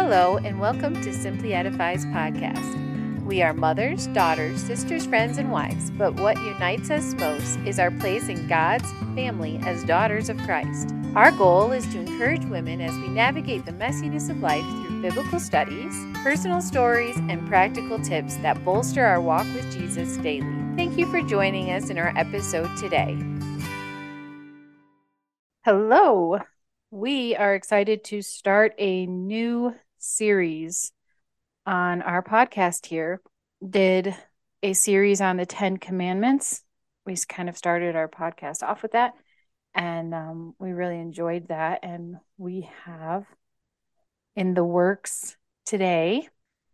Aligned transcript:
Hello, 0.00 0.38
and 0.38 0.60
welcome 0.60 0.94
to 1.02 1.12
Simply 1.12 1.52
Edify's 1.52 2.06
podcast. 2.06 3.24
We 3.24 3.42
are 3.42 3.52
mothers, 3.52 4.06
daughters, 4.06 4.62
sisters, 4.62 5.04
friends, 5.04 5.38
and 5.38 5.50
wives, 5.50 5.90
but 5.90 6.14
what 6.20 6.36
unites 6.36 6.88
us 6.88 7.14
most 7.14 7.58
is 7.66 7.80
our 7.80 7.90
place 7.90 8.28
in 8.28 8.46
God's 8.46 8.88
family 9.16 9.58
as 9.64 9.82
daughters 9.82 10.28
of 10.28 10.38
Christ. 10.38 10.94
Our 11.16 11.32
goal 11.32 11.72
is 11.72 11.84
to 11.88 11.98
encourage 11.98 12.44
women 12.44 12.80
as 12.80 12.92
we 12.92 13.08
navigate 13.08 13.66
the 13.66 13.72
messiness 13.72 14.30
of 14.30 14.40
life 14.40 14.64
through 14.64 15.02
biblical 15.02 15.40
studies, 15.40 15.92
personal 16.22 16.60
stories, 16.60 17.16
and 17.28 17.46
practical 17.48 17.98
tips 17.98 18.36
that 18.36 18.64
bolster 18.64 19.04
our 19.04 19.20
walk 19.20 19.46
with 19.52 19.70
Jesus 19.72 20.16
daily. 20.18 20.46
Thank 20.76 20.96
you 20.96 21.10
for 21.10 21.20
joining 21.22 21.72
us 21.72 21.90
in 21.90 21.98
our 21.98 22.16
episode 22.16 22.74
today. 22.76 23.18
Hello. 25.64 26.38
We 26.90 27.36
are 27.36 27.54
excited 27.54 28.04
to 28.04 28.22
start 28.22 28.74
a 28.78 29.04
new 29.04 29.74
series 30.08 30.92
on 31.66 32.02
our 32.02 32.22
podcast 32.22 32.86
here. 32.86 33.20
Did 33.68 34.14
a 34.62 34.72
series 34.72 35.20
on 35.20 35.36
the 35.36 35.46
10 35.46 35.76
commandments. 35.76 36.62
We 37.06 37.16
kind 37.28 37.48
of 37.48 37.56
started 37.56 37.96
our 37.96 38.08
podcast 38.08 38.62
off 38.62 38.82
with 38.82 38.92
that 38.92 39.14
and 39.74 40.14
um, 40.14 40.54
we 40.58 40.72
really 40.72 40.98
enjoyed 40.98 41.48
that 41.48 41.80
and 41.82 42.16
we 42.36 42.68
have 42.84 43.24
in 44.34 44.54
the 44.54 44.64
works 44.64 45.36
today 45.66 46.28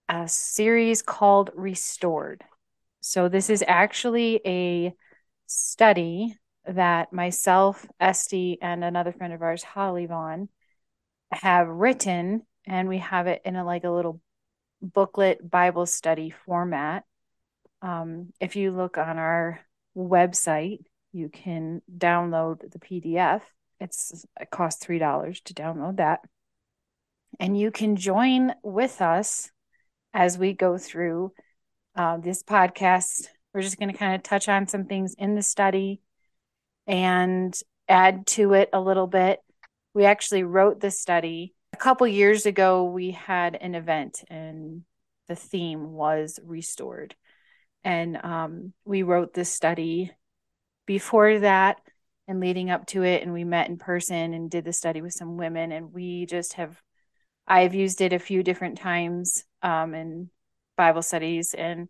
a 0.09 0.29
series 0.29 1.03
called 1.03 1.51
Restored. 1.55 2.45
So 3.01 3.29
this 3.29 3.51
is 3.51 3.65
actually 3.67 4.41
a 4.47 4.95
study 5.47 6.37
that 6.67 7.13
myself, 7.13 7.87
Esty, 8.01 8.59
and 8.63 8.83
another 8.83 9.13
friend 9.13 9.33
of 9.33 9.43
ours, 9.43 9.63
Holly 9.63 10.07
Vaughn, 10.07 10.49
have 11.33 11.69
written, 11.69 12.43
and 12.67 12.89
we 12.89 12.99
have 12.99 13.27
it 13.27 13.43
in 13.45 13.57
a 13.57 13.65
like 13.65 13.85
a 13.85 13.91
little 13.91 14.21
booklet 14.81 15.49
Bible 15.49 15.87
study 15.87 16.31
format. 16.47 17.05
Um, 17.83 18.33
if 18.41 18.57
you 18.57 18.71
look 18.71 18.99
on 18.99 19.19
our 19.19 19.61
website, 19.97 20.81
you 21.13 21.29
can 21.29 21.83
download 21.97 22.71
the 22.71 22.79
PDF. 22.79 23.43
It's 23.81 24.25
it 24.41 24.51
costs 24.51 24.85
three 24.85 24.99
dollars 24.99 25.41
to 25.43 25.55
download 25.55 25.97
that, 25.97 26.21
and 27.39 27.59
you 27.59 27.71
can 27.71 27.97
join 27.97 28.53
with 28.63 29.03
us 29.03 29.51
as 30.13 30.39
we 30.39 30.53
go 30.53 30.79
through 30.79 31.33
uh, 31.97 32.19
this 32.19 32.43
podcast. 32.43 33.27
We're 33.53 33.63
just 33.63 33.79
going 33.79 33.93
to 33.93 33.99
kind 33.99 34.15
of 34.15 34.23
touch 34.23 34.49
on 34.49 34.67
some 34.67 34.87
things 34.87 35.15
in 35.19 35.35
the 35.35 35.43
study 35.43 36.01
and 36.87 37.57
add 37.89 38.27
to 38.27 38.55
it 38.55 38.71
a 38.73 38.81
little 38.81 39.07
bit. 39.07 39.41
We 39.95 40.05
actually 40.05 40.43
wrote 40.43 40.81
the 40.81 40.91
study 40.91 41.55
a 41.75 41.77
couple 41.77 42.07
years 42.07 42.47
ago. 42.47 42.85
We 42.85 43.11
had 43.11 43.57
an 43.61 43.75
event, 43.75 44.23
and 44.31 44.85
the 45.27 45.35
theme 45.35 45.91
was 45.93 46.39
restored. 46.45 47.17
And 47.83 48.17
um, 48.25 48.73
we 48.85 49.03
wrote 49.03 49.35
this 49.35 49.51
study 49.51 50.13
before 50.87 51.41
that 51.41 51.79
and 52.29 52.39
leading 52.39 52.71
up 52.71 52.87
to 52.87 53.03
it. 53.03 53.25
And 53.25 53.33
we 53.33 53.43
met 53.43 53.69
in 53.69 53.77
person 53.77 54.35
and 54.35 54.49
did 54.49 54.65
the 54.65 54.73
study 54.73 55.03
with 55.03 55.15
some 55.15 55.37
women. 55.37 55.73
And 55.73 55.93
we 55.93 56.27
just 56.27 56.53
have, 56.53 56.81
I've 57.45 57.75
used 57.75 58.01
it 58.01 58.13
a 58.13 58.21
few 58.21 58.45
different 58.45 58.79
times 58.79 59.45
um, 59.61 59.95
in 59.95 60.31
Bible 60.77 61.03
studies. 61.03 61.55
And 61.55 61.89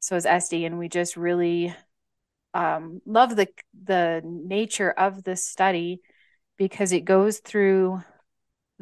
so 0.00 0.14
has 0.14 0.26
Esty. 0.26 0.66
And 0.66 0.78
we 0.78 0.90
just 0.90 1.16
really 1.16 1.74
um, 2.52 3.00
love 3.06 3.34
the 3.34 3.48
the 3.82 4.20
nature 4.22 4.90
of 4.90 5.24
the 5.24 5.36
study 5.36 6.02
because 6.58 6.92
it 6.92 7.06
goes 7.06 7.38
through 7.38 8.02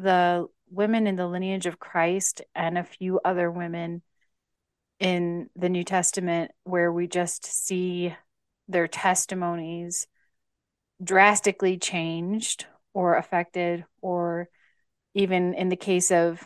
the 0.01 0.47
women 0.69 1.07
in 1.07 1.15
the 1.15 1.27
lineage 1.27 1.65
of 1.65 1.79
Christ 1.79 2.41
and 2.55 2.77
a 2.77 2.83
few 2.83 3.19
other 3.23 3.51
women 3.51 4.01
in 4.99 5.49
the 5.55 5.69
New 5.69 5.83
Testament 5.83 6.51
where 6.63 6.91
we 6.91 7.07
just 7.07 7.45
see 7.45 8.15
their 8.67 8.87
testimonies 8.87 10.07
drastically 11.03 11.77
changed 11.77 12.65
or 12.93 13.15
affected, 13.15 13.85
or 14.01 14.47
even 15.13 15.53
in 15.53 15.69
the 15.69 15.75
case 15.75 16.11
of 16.11 16.41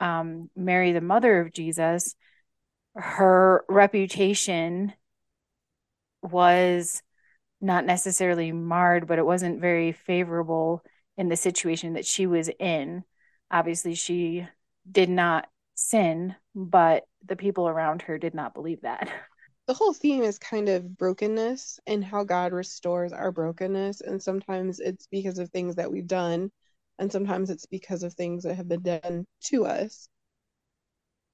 um, 0.00 0.50
Mary, 0.56 0.92
the 0.92 1.00
mother 1.00 1.40
of 1.40 1.52
Jesus, 1.52 2.14
her 2.94 3.64
reputation 3.68 4.92
was 6.22 7.02
not 7.60 7.84
necessarily 7.84 8.52
marred, 8.52 9.06
but 9.06 9.18
it 9.18 9.26
wasn't 9.26 9.60
very 9.60 9.92
favorable 9.92 10.82
in 11.16 11.28
the 11.28 11.36
situation 11.36 11.94
that 11.94 12.06
she 12.06 12.26
was 12.26 12.48
in. 12.58 13.04
Obviously, 13.50 13.94
she 13.94 14.46
did 14.90 15.08
not 15.08 15.48
sin, 15.74 16.34
but 16.54 17.04
the 17.24 17.36
people 17.36 17.68
around 17.68 18.02
her 18.02 18.18
did 18.18 18.34
not 18.34 18.54
believe 18.54 18.82
that. 18.82 19.10
The 19.68 19.74
whole 19.74 19.92
theme 19.92 20.24
is 20.24 20.40
kind 20.40 20.68
of 20.68 20.98
brokenness 20.98 21.78
and 21.86 22.04
how 22.04 22.24
God 22.24 22.52
restores 22.52 23.12
our 23.12 23.30
brokenness. 23.30 24.00
And 24.00 24.20
sometimes 24.20 24.80
it's 24.80 25.06
because 25.06 25.38
of 25.38 25.50
things 25.50 25.76
that 25.76 25.90
we've 25.90 26.08
done, 26.08 26.50
and 26.98 27.12
sometimes 27.12 27.48
it's 27.48 27.66
because 27.66 28.02
of 28.02 28.12
things 28.12 28.42
that 28.42 28.56
have 28.56 28.68
been 28.68 28.82
done 28.82 29.24
to 29.44 29.66
us. 29.66 30.08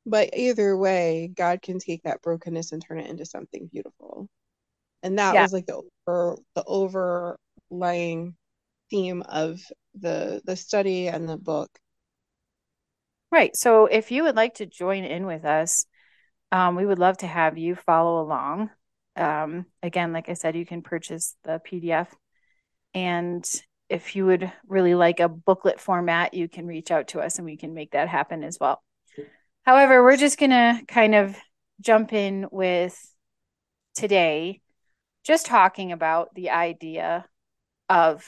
But 0.04 0.36
either 0.36 0.76
way, 0.76 1.32
God 1.34 1.62
can 1.62 1.78
take 1.78 2.02
that 2.02 2.20
brokenness 2.20 2.72
and 2.72 2.84
turn 2.84 3.00
it 3.00 3.08
into 3.08 3.24
something 3.24 3.66
beautiful 3.72 4.28
and 5.02 5.18
that 5.18 5.34
yeah. 5.34 5.42
was 5.42 5.52
like 5.52 5.66
the 5.66 5.82
over, 6.06 6.36
the 6.54 6.64
overlying 6.66 8.34
theme 8.90 9.22
of 9.22 9.60
the 9.94 10.40
the 10.44 10.56
study 10.56 11.08
and 11.08 11.28
the 11.28 11.36
book. 11.36 11.70
Right. 13.30 13.54
So 13.54 13.86
if 13.86 14.10
you 14.10 14.22
would 14.24 14.36
like 14.36 14.54
to 14.54 14.66
join 14.66 15.04
in 15.04 15.26
with 15.26 15.44
us 15.44 15.84
um, 16.50 16.76
we 16.76 16.86
would 16.86 16.98
love 16.98 17.18
to 17.18 17.26
have 17.26 17.58
you 17.58 17.74
follow 17.74 18.22
along. 18.22 18.70
Um, 19.16 19.66
again 19.82 20.12
like 20.12 20.28
i 20.28 20.34
said 20.34 20.54
you 20.54 20.64
can 20.64 20.80
purchase 20.80 21.34
the 21.42 21.60
pdf 21.66 22.06
and 22.94 23.44
if 23.88 24.14
you 24.14 24.26
would 24.26 24.52
really 24.68 24.94
like 24.94 25.18
a 25.18 25.28
booklet 25.28 25.80
format 25.80 26.34
you 26.34 26.48
can 26.48 26.68
reach 26.68 26.92
out 26.92 27.08
to 27.08 27.20
us 27.20 27.36
and 27.36 27.44
we 27.44 27.56
can 27.56 27.74
make 27.74 27.90
that 27.92 28.08
happen 28.08 28.44
as 28.44 28.58
well. 28.60 28.80
However 29.64 30.04
we're 30.04 30.16
just 30.16 30.38
going 30.38 30.50
to 30.50 30.82
kind 30.86 31.16
of 31.16 31.36
jump 31.80 32.12
in 32.12 32.46
with 32.52 32.96
today 33.96 34.60
just 35.24 35.46
talking 35.46 35.90
about 35.90 36.32
the 36.34 36.50
idea 36.50 37.26
of 37.88 38.24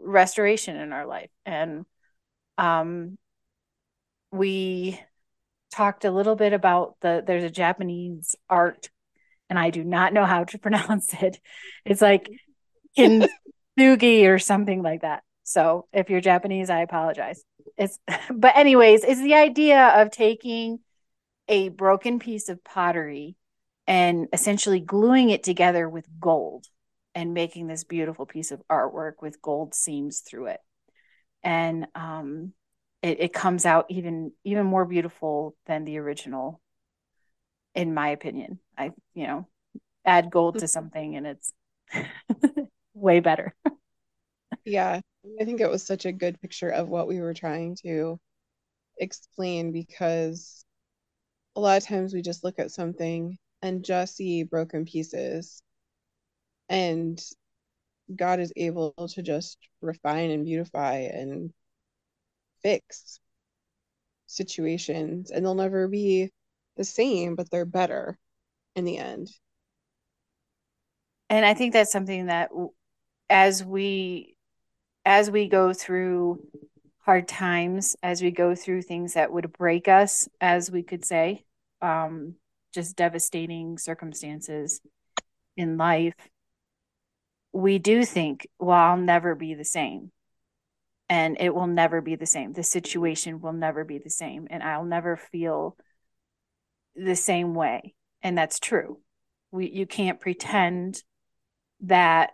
restoration 0.00 0.76
in 0.76 0.92
our 0.92 1.06
life. 1.06 1.30
And 1.46 1.84
um, 2.56 3.18
we 4.30 5.00
talked 5.70 6.04
a 6.04 6.10
little 6.10 6.36
bit 6.36 6.52
about 6.52 6.96
the 7.00 7.22
there's 7.26 7.44
a 7.44 7.50
japanese 7.50 8.34
art 8.48 8.88
and 9.50 9.58
i 9.58 9.70
do 9.70 9.84
not 9.84 10.12
know 10.12 10.24
how 10.24 10.44
to 10.44 10.58
pronounce 10.66 11.12
it. 11.22 11.40
It's 11.84 12.02
like 12.02 12.28
kintsugi 12.96 13.28
or 14.28 14.38
something 14.38 14.82
like 14.82 15.02
that. 15.02 15.22
So 15.44 15.86
if 15.92 16.10
you're 16.10 16.20
japanese 16.20 16.70
i 16.70 16.80
apologize. 16.80 17.42
It's 17.76 17.98
but 18.34 18.56
anyways 18.56 19.04
it's 19.04 19.22
the 19.22 19.34
idea 19.34 19.88
of 19.88 20.10
taking 20.10 20.80
a 21.48 21.70
broken 21.70 22.18
piece 22.18 22.48
of 22.48 22.62
pottery 22.62 23.36
and 23.86 24.28
essentially 24.32 24.80
gluing 24.80 25.30
it 25.30 25.42
together 25.42 25.88
with 25.88 26.06
gold 26.20 26.66
and 27.14 27.34
making 27.34 27.66
this 27.66 27.84
beautiful 27.84 28.26
piece 28.26 28.50
of 28.50 28.62
artwork 28.70 29.14
with 29.20 29.42
gold 29.42 29.74
seams 29.74 30.20
through 30.20 30.46
it. 30.46 30.60
And 31.42 31.86
um, 31.94 32.52
it, 33.02 33.20
it 33.20 33.32
comes 33.32 33.64
out 33.66 33.86
even 33.88 34.32
even 34.44 34.66
more 34.66 34.84
beautiful 34.84 35.56
than 35.66 35.84
the 35.84 35.98
original 35.98 36.60
in 37.74 37.94
my 37.94 38.08
opinion. 38.08 38.58
I 38.76 38.92
you 39.14 39.26
know 39.26 39.46
add 40.04 40.30
gold 40.30 40.58
to 40.58 40.68
something 40.68 41.16
and 41.16 41.26
it's 41.26 41.52
way 42.94 43.20
better. 43.20 43.54
Yeah. 44.64 45.00
I 45.40 45.44
think 45.44 45.60
it 45.60 45.70
was 45.70 45.82
such 45.86 46.06
a 46.06 46.12
good 46.12 46.40
picture 46.40 46.70
of 46.70 46.88
what 46.88 47.08
we 47.08 47.20
were 47.20 47.34
trying 47.34 47.76
to 47.82 48.18
explain 48.98 49.72
because 49.72 50.64
a 51.56 51.60
lot 51.60 51.76
of 51.76 51.84
times 51.86 52.14
we 52.14 52.22
just 52.22 52.44
look 52.44 52.58
at 52.58 52.70
something 52.70 53.36
and 53.62 53.84
just 53.84 54.16
see 54.16 54.42
broken 54.44 54.84
pieces. 54.84 55.62
And 56.68 57.22
God 58.14 58.40
is 58.40 58.52
able 58.56 58.92
to 59.14 59.22
just 59.22 59.58
refine 59.80 60.30
and 60.30 60.44
beautify 60.44 61.08
and 61.12 61.52
fix 62.62 63.20
situations, 64.26 65.30
and 65.30 65.44
they'll 65.44 65.54
never 65.54 65.88
be 65.88 66.30
the 66.76 66.84
same, 66.84 67.34
but 67.34 67.50
they're 67.50 67.64
better 67.64 68.18
in 68.76 68.84
the 68.84 68.98
end. 68.98 69.30
And 71.30 71.44
I 71.44 71.54
think 71.54 71.72
that's 71.72 71.92
something 71.92 72.26
that 72.26 72.50
as 73.28 73.64
we 73.64 74.36
as 75.04 75.30
we 75.30 75.48
go 75.48 75.72
through 75.72 76.46
hard 77.00 77.26
times, 77.26 77.96
as 78.02 78.20
we 78.20 78.30
go 78.30 78.54
through 78.54 78.82
things 78.82 79.14
that 79.14 79.32
would 79.32 79.52
break 79.52 79.88
us, 79.88 80.28
as 80.40 80.70
we 80.70 80.82
could 80.82 81.04
say, 81.04 81.44
um, 81.80 82.34
just 82.74 82.96
devastating 82.96 83.78
circumstances 83.78 84.80
in 85.56 85.78
life, 85.78 86.14
we 87.52 87.78
do 87.78 88.04
think, 88.04 88.46
well, 88.58 88.78
I'll 88.78 88.96
never 88.96 89.34
be 89.34 89.54
the 89.54 89.64
same. 89.64 90.12
and 91.08 91.36
it 91.40 91.54
will 91.54 91.66
never 91.66 92.00
be 92.00 92.16
the 92.16 92.26
same. 92.26 92.52
The 92.52 92.62
situation 92.62 93.40
will 93.40 93.52
never 93.52 93.84
be 93.84 93.98
the 93.98 94.10
same, 94.10 94.46
and 94.50 94.62
I'll 94.62 94.84
never 94.84 95.16
feel 95.16 95.76
the 96.94 97.16
same 97.16 97.54
way. 97.54 97.94
And 98.22 98.36
that's 98.36 98.58
true. 98.58 98.98
We 99.50 99.70
you 99.70 99.86
can't 99.86 100.20
pretend 100.20 101.02
that 101.82 102.32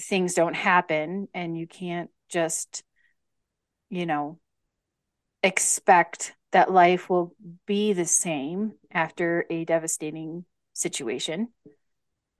things 0.00 0.34
don't 0.34 0.56
happen 0.56 1.28
and 1.34 1.58
you 1.58 1.66
can't 1.66 2.10
just 2.28 2.84
you 3.90 4.06
know 4.06 4.38
expect 5.42 6.34
that 6.52 6.70
life 6.70 7.10
will 7.10 7.34
be 7.66 7.92
the 7.92 8.04
same 8.04 8.72
after 8.90 9.44
a 9.50 9.64
devastating 9.64 10.44
situation 10.72 11.48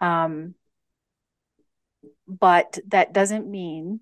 um 0.01 0.55
but 2.26 2.79
that 2.88 3.12
doesn't 3.12 3.49
mean 3.49 4.00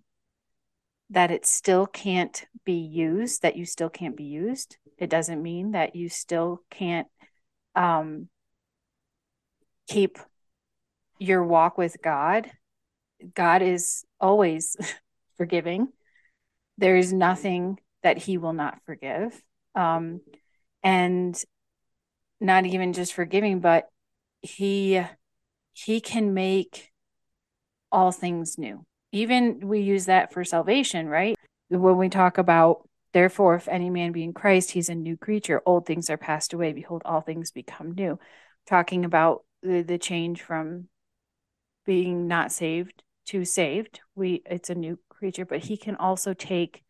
that 1.11 1.31
it 1.31 1.45
still 1.45 1.87
can't 1.87 2.45
be 2.65 2.79
used, 2.79 3.43
that 3.43 3.57
you 3.57 3.67
still 3.67 3.91
can't 3.91 4.17
be 4.17 4.25
used. 4.25 4.79
It 4.99 5.11
doesn't 5.11 5.43
mean 5.43 5.73
that 5.73 5.95
you 5.95 6.09
still 6.09 6.63
can't 6.71 7.09
um, 7.75 8.29
keep 9.89 10.19
your 11.19 11.45
walk 11.45 11.77
with 11.77 11.97
God. 12.03 12.51
God 13.35 13.63
is 13.63 14.05
always 14.21 14.77
forgiving. 15.37 15.89
There 16.79 16.97
is 16.97 17.13
nothing 17.13 17.79
that 18.03 18.19
He 18.19 18.39
will 18.39 18.53
not 18.53 18.79
forgive. 18.87 19.41
Um, 19.75 20.21
and 20.83 21.41
not 22.41 22.67
even 22.67 22.93
just 22.93 23.13
forgiving, 23.13 23.61
but 23.61 23.89
He 24.41 25.03
He 25.73 26.01
can 26.01 26.33
make 26.33 26.92
all 27.93 28.13
things 28.13 28.59
new. 28.59 28.85
Even 29.13 29.61
we 29.69 29.81
use 29.81 30.07
that 30.07 30.33
for 30.33 30.45
salvation, 30.45 31.09
right? 31.09 31.37
When 31.69 31.99
we 31.99 32.09
talk 32.09 32.39
about, 32.39 32.89
therefore, 33.13 33.55
if 33.55 33.69
any 33.69 33.91
man 33.91 34.13
be 34.13 34.25
in 34.25 34.33
Christ, 34.33 34.71
he's 34.71 34.89
a 34.89 34.95
new 34.95 35.17
creature. 35.17 35.63
Old 35.67 35.87
things 35.87 36.11
are 36.11 36.17
passed 36.17 36.53
away. 36.53 36.73
Behold, 36.73 37.03
all 37.05 37.21
things 37.21 37.51
become 37.51 37.93
new. 37.93 38.19
Talking 38.67 39.05
about 39.05 39.45
the, 39.63 39.83
the 39.83 39.99
change 39.99 40.43
from 40.43 40.89
being 41.85 42.27
not 42.27 42.53
saved 42.53 43.03
to 43.27 43.45
saved. 43.45 44.01
We 44.15 44.43
it's 44.47 44.71
a 44.71 44.75
new 44.75 44.99
creature, 45.09 45.45
but 45.45 45.61
he 45.61 45.77
can 45.77 45.97
also 45.97 46.35
take 46.35 46.83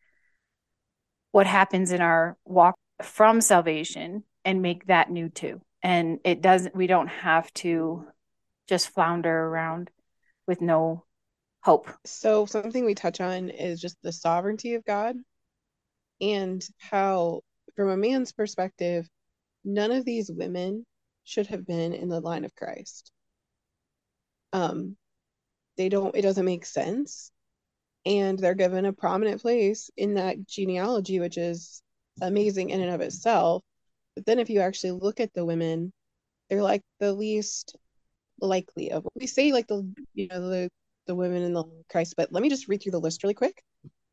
what 1.31 1.47
happens 1.47 1.91
in 1.91 2.01
our 2.01 2.37
walk 2.45 2.75
from 3.01 3.41
salvation 3.41 4.23
and 4.45 4.61
make 4.61 4.87
that 4.87 5.09
new 5.09 5.29
too. 5.29 5.61
And 5.81 6.19
it 6.23 6.41
doesn't 6.41 6.75
we 6.75 6.87
don't 6.87 7.07
have 7.07 7.53
to 7.55 8.05
just 8.67 8.89
flounder 8.89 9.45
around 9.47 9.89
with 10.47 10.61
no 10.61 11.05
hope. 11.61 11.89
So, 12.05 12.45
something 12.45 12.85
we 12.85 12.95
touch 12.95 13.21
on 13.21 13.49
is 13.49 13.81
just 13.81 13.97
the 14.03 14.11
sovereignty 14.11 14.75
of 14.75 14.85
God 14.85 15.15
and 16.21 16.65
how, 16.77 17.41
from 17.75 17.89
a 17.89 17.97
man's 17.97 18.31
perspective, 18.31 19.07
none 19.63 19.91
of 19.91 20.05
these 20.05 20.31
women 20.31 20.85
should 21.23 21.47
have 21.47 21.65
been 21.65 21.93
in 21.93 22.09
the 22.09 22.19
line 22.19 22.45
of 22.45 22.55
Christ. 22.55 23.11
Um, 24.51 24.97
they 25.77 25.89
don't, 25.89 26.15
it 26.15 26.21
doesn't 26.21 26.45
make 26.45 26.65
sense. 26.65 27.31
And 28.05 28.37
they're 28.37 28.53
given 28.53 28.85
a 28.85 28.93
prominent 28.93 29.41
place 29.41 29.89
in 29.95 30.15
that 30.15 30.45
genealogy, 30.45 31.19
which 31.19 31.37
is 31.37 31.81
amazing 32.21 32.69
in 32.69 32.81
and 32.81 32.91
of 32.91 33.01
itself. 33.01 33.63
But 34.15 34.25
then 34.25 34.39
if 34.39 34.49
you 34.49 34.59
actually 34.59 34.91
look 34.91 35.19
at 35.19 35.33
the 35.33 35.45
women, 35.45 35.93
they're 36.49 36.61
like 36.61 36.81
the 36.99 37.13
least 37.13 37.75
likely 38.47 38.91
of 38.91 39.07
we 39.15 39.27
say 39.27 39.51
like 39.51 39.67
the 39.67 39.87
you 40.13 40.27
know 40.27 40.49
the 40.49 40.69
the 41.07 41.15
women 41.15 41.43
in 41.43 41.53
the 41.53 41.65
Christ, 41.89 42.15
but 42.15 42.31
let 42.31 42.41
me 42.41 42.49
just 42.49 42.67
read 42.67 42.81
through 42.81 42.93
the 42.93 42.99
list 42.99 43.23
really 43.23 43.33
quick. 43.33 43.61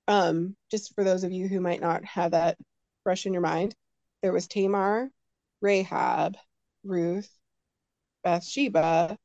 Um, 0.09 0.57
just 0.71 0.95
for 0.95 1.05
those 1.05 1.25
of 1.25 1.33
you 1.33 1.47
who 1.47 1.61
might 1.61 1.81
not 1.81 2.05
have 2.05 2.33
that 2.33 2.57
fresh 3.05 3.27
in 3.27 3.33
your 3.33 3.43
mind, 3.43 3.75
there 4.23 4.33
was 4.33 4.49
Tamar, 4.49 5.09
Rahab, 5.61 6.37
Ruth, 6.85 7.31
Bathsheba, 8.25 9.17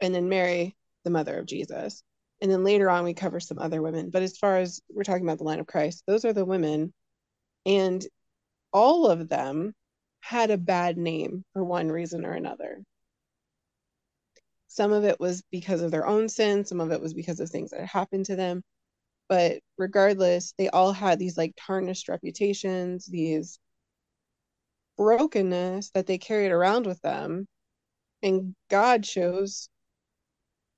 and 0.00 0.14
then 0.14 0.28
Mary, 0.28 0.76
the 1.04 1.10
mother 1.10 1.38
of 1.38 1.46
Jesus. 1.46 2.02
And 2.40 2.50
then 2.50 2.64
later 2.64 2.90
on, 2.90 3.04
we 3.04 3.14
cover 3.14 3.40
some 3.40 3.58
other 3.58 3.80
women. 3.80 4.10
But 4.10 4.22
as 4.22 4.36
far 4.36 4.58
as 4.58 4.80
we're 4.92 5.04
talking 5.04 5.24
about 5.24 5.38
the 5.38 5.44
line 5.44 5.60
of 5.60 5.66
Christ, 5.66 6.02
those 6.06 6.24
are 6.24 6.34
the 6.34 6.44
women. 6.44 6.92
And 7.64 8.04
all 8.72 9.06
of 9.06 9.28
them 9.28 9.74
had 10.20 10.50
a 10.50 10.58
bad 10.58 10.98
name 10.98 11.44
for 11.52 11.64
one 11.64 11.88
reason 11.88 12.26
or 12.26 12.32
another. 12.32 12.82
Some 14.76 14.92
of 14.92 15.04
it 15.04 15.18
was 15.18 15.42
because 15.50 15.80
of 15.80 15.90
their 15.90 16.06
own 16.06 16.28
sin, 16.28 16.66
some 16.66 16.80
of 16.80 16.92
it 16.92 17.00
was 17.00 17.14
because 17.14 17.40
of 17.40 17.48
things 17.48 17.70
that 17.70 17.86
happened 17.86 18.26
to 18.26 18.36
them. 18.36 18.62
But 19.26 19.60
regardless, 19.78 20.52
they 20.58 20.68
all 20.68 20.92
had 20.92 21.18
these 21.18 21.38
like 21.38 21.54
tarnished 21.58 22.10
reputations, 22.10 23.06
these 23.06 23.58
brokenness 24.98 25.92
that 25.92 26.06
they 26.06 26.18
carried 26.18 26.52
around 26.52 26.86
with 26.86 27.00
them. 27.00 27.46
And 28.22 28.54
God 28.68 29.02
chose 29.02 29.70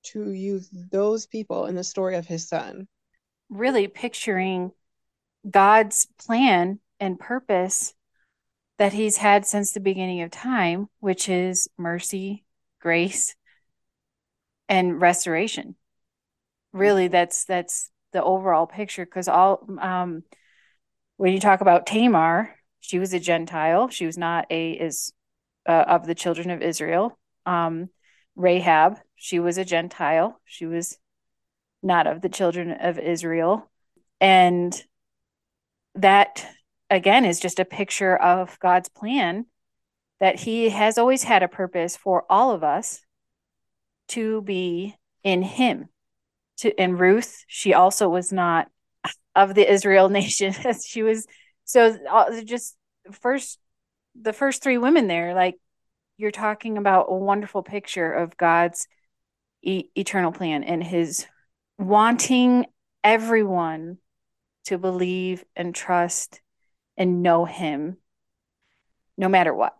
to 0.03 0.31
use 0.31 0.69
those 0.71 1.27
people 1.27 1.65
in 1.65 1.75
the 1.75 1.83
story 1.83 2.15
of 2.15 2.25
his 2.25 2.47
son. 2.47 2.87
Really 3.49 3.89
picturing 3.89 4.71
God's 5.49 6.07
plan 6.17 6.79
and 7.01 7.19
purpose 7.19 7.93
that 8.77 8.93
he's 8.93 9.17
had 9.17 9.45
since 9.45 9.73
the 9.73 9.81
beginning 9.81 10.21
of 10.21 10.31
time, 10.31 10.87
which 11.01 11.27
is 11.27 11.67
mercy, 11.77 12.45
grace, 12.79 13.35
and 14.69 15.01
restoration. 15.01 15.75
Really 16.71 17.07
that's 17.07 17.45
that's 17.45 17.89
the 18.13 18.23
overall 18.23 18.67
picture 18.67 19.03
because 19.03 19.27
all 19.27 19.67
um 19.81 20.23
when 21.17 21.33
you 21.33 21.39
talk 21.39 21.61
about 21.61 21.87
tamar 21.87 22.55
she 22.79 22.99
was 22.99 23.13
a 23.13 23.19
gentile. 23.19 23.89
She 23.89 24.05
was 24.05 24.17
not 24.17 24.45
a 24.49 24.71
is 24.71 25.11
uh, 25.67 25.85
of 25.87 26.05
the 26.07 26.15
children 26.15 26.51
of 26.51 26.61
israel. 26.61 27.17
Um 27.45 27.89
rahab 28.35 28.99
she 29.15 29.39
was 29.39 29.57
a 29.57 29.65
gentile. 29.65 30.39
She 30.45 30.65
was 30.65 30.97
not 31.81 32.07
of 32.07 32.21
the 32.21 32.29
children 32.29 32.71
of 32.71 32.99
israel. 32.99 33.69
And 34.21 34.81
that 35.95 36.45
again 36.89 37.25
is 37.25 37.39
just 37.39 37.59
a 37.59 37.65
picture 37.65 38.15
of 38.15 38.59
god's 38.59 38.89
plan 38.89 39.45
that 40.19 40.39
he 40.39 40.69
has 40.69 40.97
always 40.97 41.23
had 41.23 41.43
a 41.43 41.47
purpose 41.47 41.95
for 41.97 42.25
all 42.29 42.51
of 42.51 42.63
us 42.63 43.01
to 44.09 44.41
be 44.41 44.95
in 45.23 45.41
him. 45.41 45.89
To 46.57 46.77
and 46.79 46.99
Ruth, 46.99 47.43
she 47.47 47.73
also 47.73 48.09
was 48.09 48.31
not 48.31 48.69
of 49.35 49.55
the 49.55 49.71
Israel 49.71 50.09
nation. 50.21 50.53
she 50.85 51.03
was 51.03 51.25
so 51.65 51.97
just 52.45 52.75
first 53.11 53.59
the 54.19 54.33
first 54.33 54.61
three 54.61 54.77
women 54.77 55.07
there 55.07 55.33
like 55.33 55.55
you're 56.17 56.31
talking 56.31 56.77
about 56.77 57.05
a 57.09 57.15
wonderful 57.15 57.63
picture 57.63 58.11
of 58.11 58.35
God's 58.35 58.87
e- 59.61 59.89
eternal 59.95 60.33
plan 60.33 60.63
and 60.63 60.83
his 60.83 61.25
wanting 61.77 62.65
everyone 63.03 63.97
to 64.65 64.77
believe 64.77 65.45
and 65.55 65.73
trust 65.73 66.41
and 66.97 67.23
know 67.23 67.45
him 67.45 67.97
no 69.17 69.29
matter 69.29 69.53
what. 69.53 69.75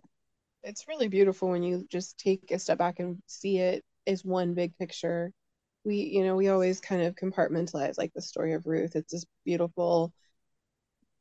It's 0.64 0.88
really 0.88 1.08
beautiful 1.08 1.50
when 1.50 1.64
you 1.64 1.86
just 1.90 2.18
take 2.18 2.52
a 2.52 2.60
step 2.60 2.78
back 2.78 3.00
and 3.00 3.22
see 3.26 3.58
it 3.58 3.84
is 4.10 4.26
one 4.26 4.54
big 4.54 4.78
picture. 4.78 5.32
We, 5.86 5.98
you 5.98 6.26
know, 6.26 6.36
we 6.36 6.50
always 6.50 6.82
kind 6.82 7.04
of 7.04 7.16
compartmentalize 7.16 7.98
like 7.98 8.14
the 8.14 8.22
story 8.22 8.54
of 8.54 8.68
Ruth. 8.68 8.96
It's 8.96 9.14
this 9.14 9.26
beautiful 9.46 10.14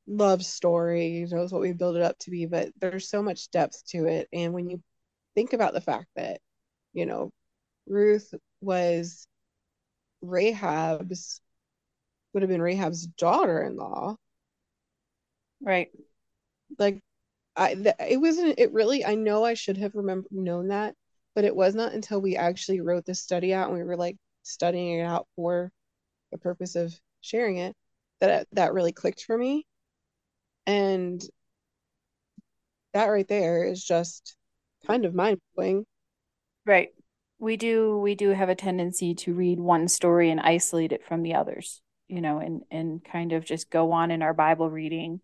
love 0.07 0.45
story, 0.45 1.09
you 1.09 1.27
knows 1.29 1.53
what 1.53 1.61
we 1.61 1.73
build 1.73 1.97
it 1.97 2.03
up 2.03 2.19
to 2.21 2.31
be, 2.31 2.47
but 2.47 2.71
there's 2.81 3.09
so 3.09 3.23
much 3.23 3.51
depth 3.51 3.85
to 3.89 4.07
it. 4.07 4.29
And 4.33 4.53
when 4.55 4.71
you 4.71 4.83
think 5.35 5.53
about 5.53 5.75
the 5.75 5.81
fact 5.81 6.09
that, 6.17 6.41
you 6.93 7.07
know, 7.07 7.31
Ruth 7.89 8.35
was 8.61 9.27
Rahab's 10.23 11.41
would 12.33 12.43
have 12.43 12.51
been 12.51 12.63
Rahab's 12.63 13.07
daughter-in-law. 13.07 14.17
Right. 15.61 15.89
Like 16.79 17.01
I 17.57 17.75
th- 17.75 17.97
it 18.01 18.19
wasn't 18.19 18.59
it 18.59 18.73
really 18.73 19.05
I 19.05 19.15
know 19.17 19.45
I 19.45 19.55
should 19.55 19.79
have 19.79 19.95
remember 19.95 20.29
known 20.33 20.69
that 20.69 20.95
but 21.39 21.45
it 21.45 21.55
was 21.55 21.73
not 21.73 21.93
until 21.93 22.21
we 22.21 22.35
actually 22.35 22.81
wrote 22.81 23.07
this 23.07 23.23
study 23.23 23.55
out 23.55 23.69
and 23.69 23.79
we 23.79 23.85
were 23.85 23.97
like 23.97 24.17
studying 24.43 24.99
it 24.99 25.05
out 25.05 25.29
for 25.37 25.71
the 26.33 26.39
purpose 26.39 26.75
of 26.75 26.93
sharing 27.21 27.59
it 27.59 27.77
that 28.19 28.49
that 28.51 28.73
really 28.73 28.91
clicked 28.91 29.23
for 29.23 29.39
me. 29.39 29.65
And 30.67 31.23
that 32.93 33.05
right 33.05 33.29
there 33.29 33.63
is 33.63 33.85
just 33.85 34.35
kind 34.89 35.05
of 35.05 35.15
mind 35.15 35.39
blowing 35.55 35.87
right. 36.67 36.89
We 37.39 37.57
do 37.57 37.99
we 37.99 38.17
do 38.17 38.31
have 38.31 38.49
a 38.49 38.57
tendency 38.57 39.15
to 39.15 39.33
read 39.33 39.61
one 39.61 39.87
story 39.87 40.31
and 40.31 40.41
isolate 40.41 40.91
it 40.91 41.07
from 41.07 41.23
the 41.23 41.37
others 41.37 41.81
you 42.09 42.21
know 42.21 42.41
and 42.41 42.63
and 42.73 43.05
kind 43.05 43.33
of 43.33 43.45
just 43.45 43.71
go 43.71 43.93
on 43.93 44.11
in 44.11 44.23
our 44.23 44.35
bible 44.35 44.69
reading 44.69 45.21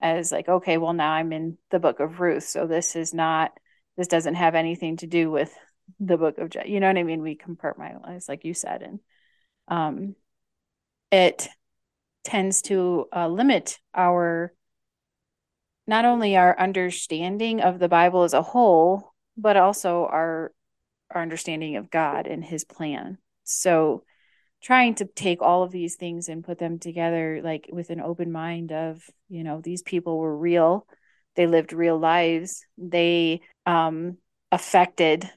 as 0.00 0.30
like 0.30 0.48
okay 0.48 0.78
well 0.78 0.92
now 0.92 1.10
i'm 1.10 1.32
in 1.32 1.58
the 1.70 1.80
book 1.80 1.98
of 1.98 2.20
ruth 2.20 2.44
so 2.44 2.66
this 2.66 2.94
is 2.94 3.12
not 3.12 3.50
this 3.98 4.08
doesn't 4.08 4.36
have 4.36 4.54
anything 4.54 4.96
to 4.96 5.06
do 5.06 5.30
with 5.30 5.54
the 6.00 6.16
book 6.16 6.38
of 6.38 6.50
you 6.64 6.80
know 6.80 6.86
what 6.86 6.96
i 6.96 7.02
mean 7.02 7.20
we 7.20 7.36
compartmentalize 7.36 8.28
like 8.28 8.44
you 8.44 8.54
said 8.54 8.82
and 8.82 9.00
um 9.68 10.14
it 11.10 11.48
tends 12.24 12.62
to 12.62 13.06
uh, 13.14 13.28
limit 13.28 13.78
our 13.94 14.52
not 15.86 16.04
only 16.04 16.36
our 16.36 16.58
understanding 16.58 17.62
of 17.62 17.78
the 17.78 17.88
Bible 17.88 18.22
as 18.22 18.34
a 18.34 18.42
whole, 18.42 19.14
but 19.36 19.56
also 19.56 20.04
our 20.04 20.52
our 21.10 21.22
understanding 21.22 21.76
of 21.76 21.90
God 21.90 22.26
and 22.26 22.44
his 22.44 22.64
plan. 22.64 23.16
So 23.44 24.04
trying 24.60 24.96
to 24.96 25.06
take 25.06 25.40
all 25.40 25.62
of 25.62 25.70
these 25.70 25.96
things 25.96 26.28
and 26.28 26.44
put 26.44 26.58
them 26.58 26.78
together 26.78 27.40
like 27.42 27.70
with 27.72 27.88
an 27.88 28.00
open 28.00 28.30
mind 28.30 28.72
of, 28.72 29.02
you 29.30 29.42
know, 29.42 29.62
these 29.62 29.80
people 29.80 30.18
were 30.18 30.36
real. 30.36 30.86
They 31.38 31.46
lived 31.46 31.72
real 31.72 31.96
lives. 31.96 32.66
They 32.76 33.42
um 33.64 34.18
affected 34.50 35.30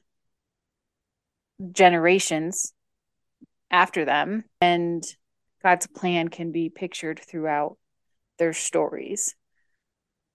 generations 1.70 2.72
after 3.70 4.04
them 4.04 4.42
and 4.60 5.04
God's 5.62 5.86
plan 5.86 6.26
can 6.26 6.50
be 6.50 6.70
pictured 6.70 7.20
throughout 7.20 7.76
their 8.38 8.52
stories. 8.52 9.36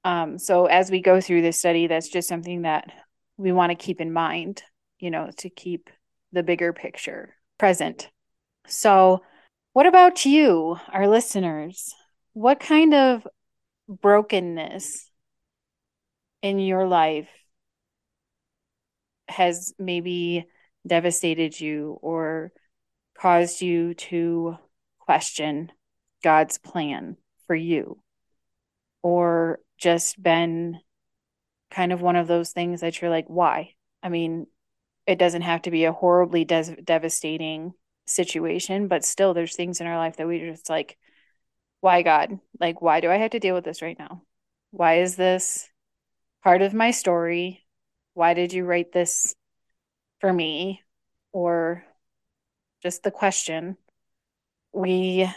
Um, 0.05 0.39
so 0.39 0.67
as 0.67 0.89
we 0.89 1.01
go 1.01 1.19
through 1.19 1.41
this 1.41 1.59
study, 1.59 1.87
that's 1.87 2.07
just 2.07 2.29
something 2.29 2.61
that 2.61 2.89
we 3.35 3.51
want 3.51 3.71
to 3.71 3.75
keep 3.75 3.99
in 3.99 4.13
mind, 4.13 4.63
you 4.99 5.11
know, 5.11 5.31
to 5.39 5.49
keep 5.49 5.89
the 6.31 6.43
bigger 6.43 6.71
picture 6.71 7.35
present. 7.57 8.09
So, 8.67 9.21
what 9.73 9.85
about 9.85 10.25
you, 10.25 10.77
our 10.93 11.09
listeners? 11.09 11.93
What 12.31 12.61
kind 12.61 12.93
of 12.93 13.27
brokenness 13.89 15.11
in 16.41 16.59
your 16.59 16.87
life 16.87 17.29
has 19.27 19.73
maybe 19.77 20.45
devastated 20.85 21.59
you 21.59 21.97
or 22.01 22.51
caused 23.17 23.61
you 23.61 23.93
to 23.95 24.57
question 24.99 25.71
God's 26.23 26.57
plan 26.57 27.17
for 27.45 27.55
you? 27.55 28.01
Or 29.01 29.59
just 29.77 30.21
been 30.21 30.79
kind 31.71 31.91
of 31.91 32.01
one 32.01 32.15
of 32.15 32.27
those 32.27 32.51
things 32.51 32.81
that 32.81 33.01
you're 33.01 33.11
like, 33.11 33.27
why? 33.27 33.73
I 34.01 34.09
mean, 34.09 34.47
it 35.05 35.19
doesn't 35.19 35.41
have 35.41 35.63
to 35.63 35.71
be 35.71 35.85
a 35.85 35.93
horribly 35.93 36.45
de- 36.45 36.81
devastating 36.81 37.73
situation, 38.05 38.87
but 38.87 39.05
still, 39.05 39.33
there's 39.33 39.55
things 39.55 39.81
in 39.81 39.87
our 39.87 39.97
life 39.97 40.17
that 40.17 40.27
we 40.27 40.39
just 40.39 40.69
like, 40.69 40.97
why 41.81 42.01
God? 42.01 42.39
Like, 42.59 42.81
why 42.81 42.99
do 42.99 43.09
I 43.11 43.17
have 43.17 43.31
to 43.31 43.39
deal 43.39 43.55
with 43.55 43.63
this 43.63 43.81
right 43.81 43.97
now? 43.97 44.23
Why 44.71 45.01
is 45.01 45.15
this 45.15 45.69
part 46.47 46.61
of 46.61 46.73
my 46.73 46.91
story? 46.91 47.61
Why 48.13 48.33
did 48.33 48.53
you 48.53 48.63
write 48.63 48.93
this 48.93 49.35
for 50.21 50.31
me? 50.31 50.81
Or 51.33 51.83
just 52.81 53.03
the 53.03 53.11
question. 53.11 53.75
We 54.71 55.29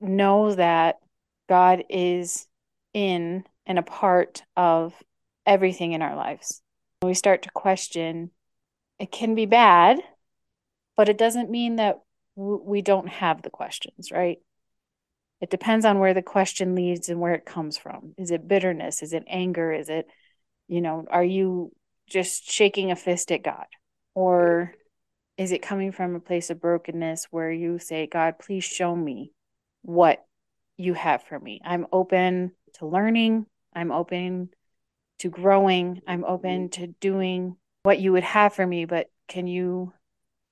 know 0.00 0.52
that 0.52 0.96
God 1.48 1.84
is 1.88 2.48
in 2.92 3.44
and 3.66 3.78
a 3.78 3.84
part 3.84 4.42
of 4.56 4.94
everything 5.46 5.92
in 5.92 6.02
our 6.02 6.16
lives. 6.16 6.60
we 7.02 7.14
start 7.14 7.42
to 7.42 7.50
question, 7.50 8.32
it 8.98 9.12
can 9.12 9.36
be 9.36 9.46
bad, 9.46 10.00
but 10.96 11.08
it 11.08 11.18
doesn't 11.18 11.52
mean 11.52 11.76
that 11.76 12.00
we 12.34 12.82
don't 12.82 13.08
have 13.08 13.42
the 13.42 13.50
questions, 13.50 14.10
right? 14.10 14.38
It 15.40 15.50
depends 15.50 15.84
on 15.84 16.00
where 16.00 16.14
the 16.14 16.22
question 16.22 16.74
leads 16.74 17.08
and 17.08 17.20
where 17.20 17.34
it 17.34 17.46
comes 17.46 17.78
from. 17.78 18.14
Is 18.18 18.32
it 18.32 18.48
bitterness? 18.48 19.04
Is 19.04 19.12
it 19.12 19.22
anger? 19.28 19.72
Is 19.72 19.88
it, 19.88 20.08
you 20.68 20.80
know, 20.80 21.06
are 21.10 21.24
you 21.24 21.72
just 22.08 22.50
shaking 22.50 22.90
a 22.90 22.96
fist 22.96 23.32
at 23.32 23.42
God? 23.42 23.66
Or 24.14 24.74
is 25.36 25.52
it 25.52 25.62
coming 25.62 25.92
from 25.92 26.14
a 26.14 26.20
place 26.20 26.50
of 26.50 26.60
brokenness 26.60 27.26
where 27.30 27.50
you 27.50 27.78
say, 27.78 28.06
God, 28.06 28.38
please 28.38 28.64
show 28.64 28.94
me 28.94 29.32
what 29.82 30.24
you 30.76 30.94
have 30.94 31.22
for 31.22 31.38
me? 31.38 31.60
I'm 31.64 31.86
open 31.92 32.52
to 32.74 32.86
learning. 32.86 33.46
I'm 33.74 33.92
open 33.92 34.50
to 35.20 35.28
growing. 35.28 36.00
I'm 36.06 36.24
open 36.24 36.68
mm-hmm. 36.68 36.82
to 36.82 36.94
doing 37.00 37.56
what 37.82 38.00
you 38.00 38.12
would 38.12 38.24
have 38.24 38.54
for 38.54 38.66
me, 38.66 38.84
but 38.84 39.08
can 39.28 39.46
you 39.46 39.92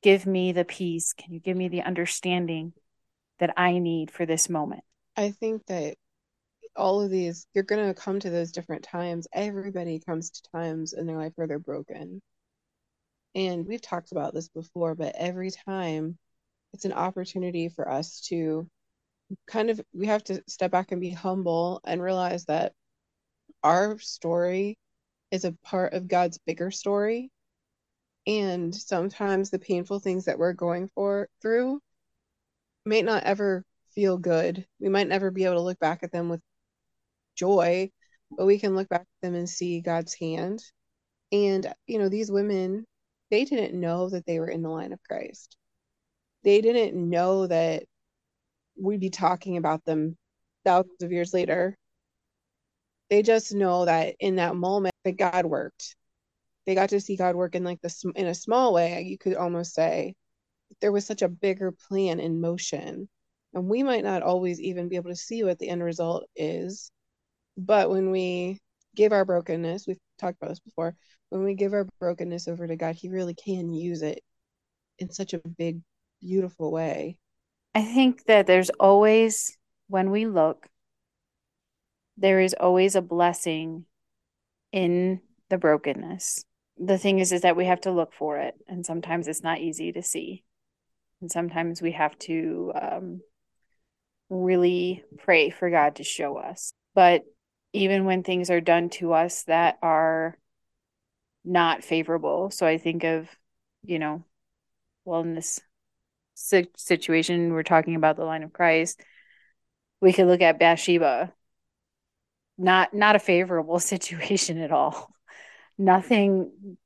give 0.03 0.27
me 0.27 0.53
the 0.53 0.65
peace? 0.65 1.13
Can 1.13 1.33
you 1.33 1.41
give 1.41 1.57
me 1.57 1.69
the 1.69 1.83
understanding 1.83 2.73
that 3.39 3.55
I 3.57 3.79
need 3.79 4.11
for 4.11 4.27
this 4.27 4.49
moment? 4.49 4.85
I 5.17 5.31
think 5.31 5.67
that 5.67 5.97
all 6.77 7.01
of 7.01 7.11
these, 7.11 7.47
you're 7.55 7.65
going 7.65 7.87
to 7.87 8.01
come 8.01 8.21
to 8.21 8.31
those 8.31 8.53
different 8.53 8.83
times. 8.83 9.27
Everybody 9.33 10.01
comes 10.01 10.31
to 10.31 10.51
times 10.53 10.93
in 10.93 11.07
their 11.07 11.17
life 11.17 11.33
where 11.37 11.47
they're 11.47 11.59
broken. 11.59 12.21
And 13.35 13.67
we've 13.67 13.83
talked 13.83 14.13
about 14.13 14.35
this 14.35 14.49
before, 14.49 14.95
but 14.95 15.15
every 15.17 15.51
time 15.51 16.17
it's 16.73 16.85
an 16.85 16.93
opportunity 16.93 17.69
for 17.69 17.89
us 17.89 18.21
to 18.29 18.69
kind 19.47 19.71
of, 19.71 19.81
we 19.93 20.07
have 20.07 20.25
to 20.25 20.43
step 20.47 20.71
back 20.71 20.93
and 20.93 21.01
be 21.01 21.11
humble 21.11 21.81
and 21.85 22.03
realize 22.03 22.45
that 22.47 22.73
our 23.63 23.99
story 23.99 24.79
is 25.31 25.45
a 25.45 25.53
part 25.65 25.93
of 25.93 26.09
God's 26.09 26.39
bigger 26.47 26.71
story. 26.71 27.31
And 28.27 28.75
sometimes 28.75 29.51
the 29.51 29.59
painful 29.59 30.01
things 30.01 30.25
that 30.25 30.39
we're 30.39 30.53
going 30.53 30.89
for 30.95 31.29
through 31.43 31.81
may 32.85 33.03
not 33.03 33.25
ever 33.25 33.65
feel 33.95 34.17
good. 34.19 34.67
We 34.81 34.89
might 34.89 35.09
never 35.09 35.31
be 35.31 35.45
able 35.45 35.57
to 35.57 35.63
look 35.63 35.79
back 35.79 36.03
at 36.03 36.13
them 36.13 36.29
with 36.29 36.41
joy, 37.37 37.91
but 38.31 38.47
we 38.47 38.59
can 38.59 38.75
look 38.75 38.89
back 38.89 39.03
at 39.03 39.07
them 39.23 39.35
and 39.35 39.49
see 39.49 39.81
God's 39.81 40.15
hand. 40.15 40.63
And, 41.33 41.73
you 41.87 41.99
know, 41.99 42.09
these 42.09 42.31
women, 42.31 42.85
they 43.31 43.45
didn't 43.45 43.79
know 43.79 44.09
that 44.11 44.27
they 44.27 44.39
were 44.41 44.49
in 44.49 44.63
the 44.63 44.69
line 44.69 44.93
of 44.93 45.03
Christ. 45.09 45.57
They 46.45 46.61
didn't 46.61 46.97
know 46.97 47.47
that 47.47 47.85
we'd 48.81 49.01
be 49.01 49.11
talking 49.11 49.57
about 49.57 49.85
them 49.85 50.17
thousands 50.65 51.03
of 51.03 51.13
years 51.13 51.33
later 51.33 51.77
they 53.11 53.23
just 53.23 53.55
know 53.55 53.85
that 53.85 54.17
in 54.21 54.37
that 54.37 54.57
moment 54.57 54.95
that 55.05 55.17
God 55.17 55.47
worked. 55.47 55.97
They 56.67 56.75
got 56.75 56.91
to 56.91 57.01
see 57.01 57.17
God 57.17 57.37
work 57.37 57.55
in 57.55 57.65
like 57.65 57.81
this 57.81 58.05
in 58.17 58.27
a 58.27 58.35
small 58.35 58.73
way. 58.73 59.03
You 59.03 59.19
could 59.19 59.37
almost 59.37 59.75
say 59.75 60.15
there 60.81 60.93
was 60.93 61.07
such 61.07 61.23
a 61.23 61.29
bigger 61.29 61.73
plan 61.73 62.19
in 62.21 62.41
motion, 62.41 63.09
and 63.55 63.69
we 63.69 63.83
might 63.83 64.05
not 64.05 64.23
always 64.23 64.61
even 64.61 64.89
be 64.89 64.97
able 64.97 65.11
to 65.11 65.17
see 65.17 65.45
what 65.45 65.59
the 65.59 65.69
end 65.69 65.83
result 65.85 66.25
is. 66.35 66.91
But 67.57 67.91
when 67.91 68.11
we 68.11 68.61
give 68.95 69.13
our 69.13 69.25
brokenness, 69.25 69.87
we've 69.87 69.99
talked 70.19 70.39
about 70.41 70.51
this 70.51 70.61
before. 70.61 70.95
When 71.31 71.45
we 71.45 71.55
give 71.55 71.73
our 71.73 71.87
brokenness 72.01 72.49
over 72.49 72.67
to 72.67 72.77
God, 72.77 72.95
He 72.95 73.09
really 73.09 73.35
can 73.35 73.73
use 73.73 74.03
it 74.03 74.23
in 74.99 75.11
such 75.11 75.35
a 75.35 75.41
big, 75.59 75.81
beautiful 76.21 76.71
way. 76.71 77.19
I 77.75 77.83
think 77.83 78.25
that 78.25 78.47
there's 78.47 78.71
always, 78.71 79.57
when 79.89 80.11
we 80.11 80.27
look, 80.27 80.67
there 82.17 82.41
is 82.41 82.55
always 82.59 82.97
a 82.97 83.03
blessing 83.03 83.85
in 84.73 85.21
the 85.51 85.59
brokenness. 85.59 86.45
The 86.79 86.99
thing 86.99 87.19
is 87.19 87.33
is 87.33 87.43
that 87.43 87.57
we 87.57 87.67
have 87.67 87.83
to 87.83 87.91
look 87.91 88.13
for 88.13 88.39
it 88.39 88.55
and 88.67 88.85
sometimes 88.85 89.29
it's 89.29 89.43
not 89.43 89.61
easy 89.61 89.93
to 89.93 90.03
see. 90.03 90.45
And 91.21 91.31
sometimes 91.31 91.81
we 91.81 91.93
have 91.93 92.19
to 92.21 92.73
um, 92.81 93.21
really 94.29 95.03
pray 95.19 95.51
for 95.51 95.71
God 95.71 95.97
to 95.97 96.05
show 96.05 96.37
us. 96.37 96.73
But 96.95 97.25
even 97.77 98.05
when 98.05 98.23
things 98.23 98.51
are 98.51 98.61
done 98.61 98.91
to 98.91 99.13
us 99.13 99.45
that 99.45 99.79
are 99.83 100.37
not 101.45 101.85
favorable, 101.85 102.51
so 102.51 102.67
I 102.67 102.79
think 102.79 103.05
of, 103.05 103.29
you 103.85 103.99
know, 103.99 104.25
well, 105.05 105.21
in 105.21 105.35
this 105.35 105.61
situation, 106.35 107.53
we're 107.53 107.63
talking 107.63 107.95
about 107.95 108.17
the 108.17 108.25
line 108.25 108.43
of 108.43 108.53
Christ. 108.53 109.01
We 110.01 110.13
could 110.13 110.27
look 110.27 110.43
at 110.43 110.59
Bathsheba. 110.59 111.33
Not 112.59 112.95
not 112.95 113.17
a 113.17 113.21
favorable 113.21 113.79
situation 113.93 114.59
at 114.59 114.73
all. 114.73 115.11
Nothing 115.79 116.77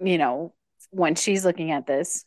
you 0.00 0.18
know 0.18 0.54
when 0.90 1.14
she's 1.14 1.44
looking 1.44 1.70
at 1.70 1.86
this 1.86 2.24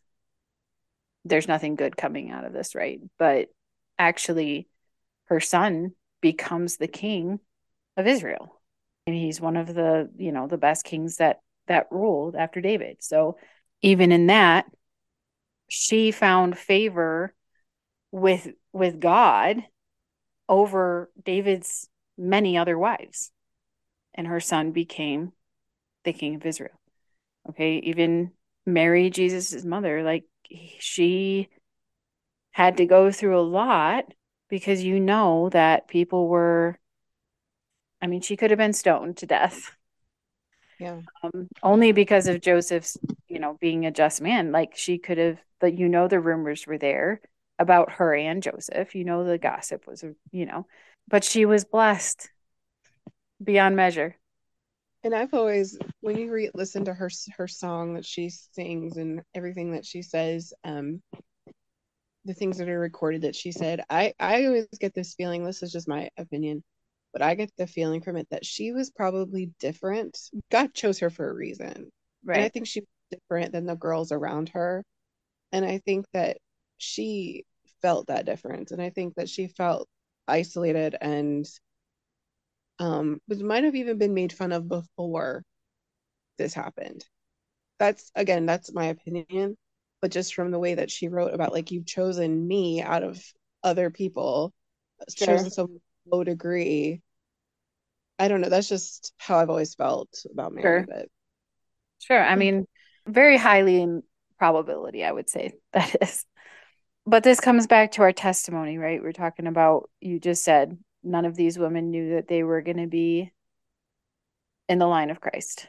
there's 1.25 1.47
nothing 1.47 1.75
good 1.75 1.97
coming 1.97 2.31
out 2.31 2.45
of 2.45 2.53
this 2.53 2.75
right? 2.75 2.99
But 3.17 3.49
actually 3.97 4.67
her 5.25 5.39
son 5.39 5.93
becomes 6.21 6.77
the 6.77 6.87
king 6.87 7.39
of 7.97 8.07
Israel 8.07 8.61
and 9.05 9.15
he's 9.15 9.41
one 9.41 9.57
of 9.57 9.73
the 9.73 10.09
you 10.17 10.31
know 10.31 10.47
the 10.47 10.57
best 10.57 10.83
kings 10.83 11.17
that 11.17 11.39
that 11.67 11.87
ruled 11.91 12.35
after 12.35 12.61
David 12.61 12.97
so 12.99 13.37
even 13.81 14.11
in 14.11 14.27
that 14.27 14.65
she 15.69 16.11
found 16.11 16.57
favor 16.57 17.33
with 18.11 18.47
with 18.71 18.99
God 18.99 19.63
over 20.49 21.09
David's 21.23 21.89
many 22.17 22.57
other 22.57 22.77
wives. 22.77 23.31
And 24.13 24.27
her 24.27 24.39
son 24.39 24.71
became 24.71 25.31
the 26.03 26.13
king 26.13 26.35
of 26.35 26.45
Israel. 26.45 26.79
Okay. 27.49 27.77
Even 27.77 28.31
Mary, 28.65 29.09
Jesus' 29.09 29.65
mother, 29.65 30.03
like 30.03 30.25
she 30.79 31.49
had 32.51 32.77
to 32.77 32.85
go 32.85 33.11
through 33.11 33.39
a 33.39 33.41
lot 33.41 34.05
because 34.49 34.83
you 34.83 34.99
know 34.99 35.49
that 35.49 35.87
people 35.87 36.27
were, 36.27 36.77
I 38.03 38.07
mean, 38.07 38.19
she 38.19 38.35
could 38.35 38.51
have 38.51 38.57
been 38.57 38.73
stoned 38.73 39.15
to 39.17 39.25
death. 39.25 39.71
Yeah. 40.77 40.99
Um, 41.23 41.47
only 41.63 41.93
because 41.93 42.27
of 42.27 42.41
Joseph's, 42.41 42.97
you 43.29 43.39
know, 43.39 43.57
being 43.61 43.85
a 43.85 43.91
just 43.91 44.19
man. 44.19 44.51
Like 44.51 44.75
she 44.75 44.97
could 44.97 45.17
have, 45.17 45.39
but 45.61 45.77
you 45.77 45.87
know, 45.87 46.09
the 46.09 46.19
rumors 46.19 46.67
were 46.67 46.77
there 46.77 47.21
about 47.57 47.93
her 47.93 48.13
and 48.13 48.43
Joseph. 48.43 48.93
You 48.93 49.05
know, 49.05 49.23
the 49.23 49.37
gossip 49.37 49.87
was, 49.87 50.03
you 50.31 50.45
know, 50.45 50.67
but 51.07 51.23
she 51.23 51.45
was 51.45 51.63
blessed 51.63 52.29
beyond 53.41 53.77
measure. 53.77 54.17
And 55.05 55.15
I've 55.15 55.33
always, 55.33 55.77
when 56.01 56.17
you 56.17 56.29
re- 56.29 56.51
listen 56.53 56.83
to 56.85 56.93
her 56.93 57.09
her 57.37 57.47
song 57.47 57.93
that 57.93 58.05
she 58.05 58.29
sings 58.29 58.97
and 58.97 59.21
everything 59.33 59.71
that 59.71 59.85
she 59.85 60.01
says, 60.01 60.51
um, 60.65 61.01
the 62.25 62.33
things 62.33 62.57
that 62.57 62.67
are 62.67 62.79
recorded 62.79 63.21
that 63.21 63.35
she 63.35 63.53
said, 63.53 63.81
I 63.89 64.13
I 64.19 64.45
always 64.45 64.67
get 64.77 64.93
this 64.93 65.13
feeling. 65.13 65.45
This 65.45 65.63
is 65.63 65.71
just 65.71 65.87
my 65.87 66.09
opinion, 66.17 66.63
but 67.13 67.21
I 67.21 67.35
get 67.35 67.51
the 67.57 67.67
feeling 67.67 68.01
from 68.01 68.17
it 68.17 68.27
that 68.31 68.45
she 68.45 68.71
was 68.71 68.89
probably 68.89 69.51
different. 69.59 70.19
God 70.51 70.73
chose 70.73 70.99
her 70.99 71.09
for 71.09 71.29
a 71.29 71.33
reason, 71.33 71.91
right? 72.25 72.37
And 72.37 72.45
I 72.45 72.49
think 72.49 72.67
she 72.67 72.81
was 72.81 72.87
different 73.11 73.53
than 73.53 73.65
the 73.65 73.75
girls 73.75 74.11
around 74.11 74.49
her, 74.49 74.83
and 75.51 75.63
I 75.63 75.77
think 75.85 76.05
that 76.13 76.37
she 76.77 77.45
felt 77.81 78.07
that 78.07 78.25
difference, 78.25 78.71
and 78.71 78.81
I 78.81 78.89
think 78.89 79.15
that 79.15 79.29
she 79.29 79.47
felt 79.47 79.87
isolated 80.27 80.95
and 80.99 81.47
um, 82.79 83.21
but 83.27 83.39
might 83.39 83.63
have 83.63 83.75
even 83.75 83.97
been 83.97 84.13
made 84.13 84.33
fun 84.33 84.51
of 84.51 84.67
before 84.67 85.43
this 86.37 86.53
happened. 86.53 87.05
That's 87.79 88.11
again, 88.15 88.45
that's 88.45 88.73
my 88.73 88.85
opinion, 88.85 89.55
but 90.01 90.11
just 90.11 90.33
from 90.33 90.51
the 90.51 90.59
way 90.59 90.75
that 90.75 90.91
she 90.91 91.07
wrote 91.07 91.33
about 91.33 91.53
like 91.53 91.71
you've 91.71 91.85
chosen 91.85 92.47
me 92.47 92.81
out 92.81 93.03
of 93.03 93.23
other 93.63 93.89
people, 93.89 94.51
sure. 95.15 95.27
chosen 95.27 95.51
some 95.51 95.79
low 96.05 96.23
degree. 96.23 97.01
I 98.19 98.27
don't 98.27 98.41
know. 98.41 98.49
That's 98.49 98.69
just 98.69 99.13
how 99.17 99.37
I've 99.37 99.49
always 99.49 99.75
felt 99.75 100.25
about 100.31 100.53
Mary. 100.53 100.63
Sure. 100.63 100.85
But 100.87 101.07
sure. 101.99 102.23
I 102.23 102.35
mean, 102.35 102.67
very 103.07 103.37
highly 103.37 103.81
in 103.81 104.03
probability, 104.37 105.03
I 105.03 105.11
would 105.11 105.29
say 105.29 105.53
that 105.73 105.95
is. 106.01 106.25
But 107.05 107.23
this 107.23 107.39
comes 107.39 107.67
back 107.67 107.93
to 107.93 108.01
our 108.01 108.13
testimony, 108.13 108.77
right? 108.77 109.01
We're 109.01 109.11
talking 109.11 109.47
about 109.47 109.89
you 109.99 110.19
just 110.19 110.43
said 110.43 110.77
none 111.03 111.25
of 111.25 111.35
these 111.35 111.57
women 111.57 111.91
knew 111.91 112.15
that 112.15 112.27
they 112.27 112.43
were 112.43 112.61
going 112.61 112.77
to 112.77 112.87
be 112.87 113.31
in 114.69 114.79
the 114.79 114.87
line 114.87 115.09
of 115.09 115.19
Christ 115.19 115.67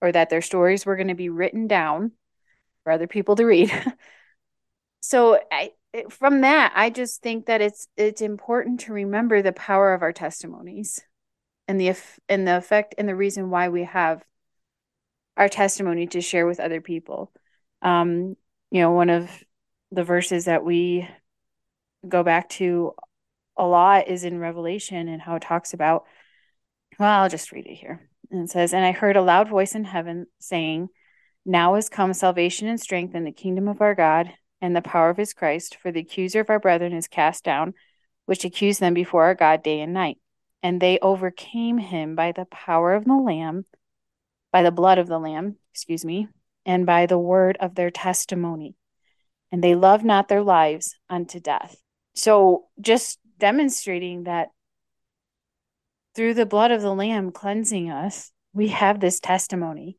or 0.00 0.10
that 0.10 0.30
their 0.30 0.42
stories 0.42 0.84
were 0.84 0.96
going 0.96 1.08
to 1.08 1.14
be 1.14 1.28
written 1.28 1.68
down 1.68 2.12
for 2.82 2.92
other 2.92 3.06
people 3.06 3.36
to 3.36 3.44
read. 3.44 3.72
so 5.00 5.38
I 5.50 5.70
from 6.10 6.40
that 6.40 6.72
I 6.74 6.90
just 6.90 7.22
think 7.22 7.46
that 7.46 7.60
it's 7.60 7.88
it's 7.96 8.20
important 8.20 8.80
to 8.80 8.92
remember 8.92 9.42
the 9.42 9.52
power 9.52 9.94
of 9.94 10.02
our 10.02 10.12
testimonies 10.12 11.02
and 11.68 11.80
the 11.80 11.94
and 12.28 12.46
the 12.46 12.56
effect 12.56 12.94
and 12.98 13.08
the 13.08 13.16
reason 13.16 13.50
why 13.50 13.68
we 13.68 13.84
have 13.84 14.24
our 15.36 15.48
testimony 15.48 16.06
to 16.08 16.20
share 16.20 16.46
with 16.46 16.60
other 16.60 16.80
people. 16.80 17.32
Um, 17.82 18.36
you 18.70 18.80
know, 18.80 18.92
one 18.92 19.10
of 19.10 19.30
the 19.90 20.04
verses 20.04 20.46
that 20.46 20.64
we 20.64 21.08
go 22.06 22.22
back 22.22 22.48
to 22.50 22.94
a 23.56 23.64
lot 23.64 24.08
is 24.08 24.24
in 24.24 24.38
Revelation 24.38 25.08
and 25.08 25.22
how 25.22 25.36
it 25.36 25.42
talks 25.42 25.74
about, 25.74 26.04
well, 26.98 27.22
I'll 27.22 27.28
just 27.28 27.52
read 27.52 27.66
it 27.66 27.74
here. 27.74 28.08
And 28.30 28.44
it 28.44 28.50
says, 28.50 28.74
And 28.74 28.84
I 28.84 28.92
heard 28.92 29.16
a 29.16 29.22
loud 29.22 29.48
voice 29.48 29.74
in 29.74 29.84
heaven 29.84 30.26
saying, 30.38 30.88
Now 31.44 31.76
is 31.76 31.88
come 31.88 32.12
salvation 32.14 32.68
and 32.68 32.80
strength 32.80 33.14
in 33.14 33.24
the 33.24 33.32
kingdom 33.32 33.68
of 33.68 33.80
our 33.80 33.94
God 33.94 34.32
and 34.64 34.74
the 34.74 34.80
power 34.80 35.10
of 35.10 35.18
his 35.18 35.34
Christ, 35.34 35.76
for 35.76 35.92
the 35.92 36.00
accuser 36.00 36.40
of 36.40 36.48
our 36.48 36.58
brethren 36.58 36.94
is 36.94 37.06
cast 37.06 37.44
down, 37.44 37.74
which 38.24 38.46
accused 38.46 38.80
them 38.80 38.94
before 38.94 39.24
our 39.24 39.34
God 39.34 39.62
day 39.62 39.82
and 39.82 39.92
night. 39.92 40.16
And 40.62 40.80
they 40.80 40.98
overcame 41.00 41.76
him 41.76 42.16
by 42.16 42.32
the 42.32 42.46
power 42.46 42.94
of 42.94 43.04
the 43.04 43.14
Lamb, 43.14 43.66
by 44.50 44.62
the 44.62 44.70
blood 44.70 44.96
of 44.96 45.06
the 45.06 45.18
Lamb, 45.18 45.56
excuse 45.74 46.02
me, 46.02 46.28
and 46.64 46.86
by 46.86 47.04
the 47.04 47.18
word 47.18 47.58
of 47.60 47.74
their 47.74 47.90
testimony. 47.90 48.74
And 49.52 49.62
they 49.62 49.74
loved 49.74 50.02
not 50.02 50.28
their 50.28 50.42
lives 50.42 50.96
unto 51.10 51.40
death. 51.40 51.76
So 52.14 52.64
just 52.80 53.18
demonstrating 53.36 54.24
that 54.24 54.48
through 56.16 56.32
the 56.32 56.46
blood 56.46 56.70
of 56.70 56.80
the 56.80 56.94
lamb 56.94 57.32
cleansing 57.32 57.90
us 57.90 58.30
we 58.52 58.68
have 58.68 59.00
this 59.00 59.18
testimony 59.18 59.98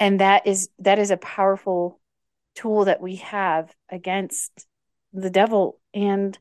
and 0.00 0.18
that 0.18 0.44
is 0.44 0.68
that 0.80 0.98
is 0.98 1.12
a 1.12 1.16
powerful 1.16 2.00
tool 2.54 2.84
that 2.84 3.00
we 3.00 3.16
have 3.16 3.74
against 3.90 4.66
the 5.12 5.30
devil 5.30 5.80
and 5.92 6.38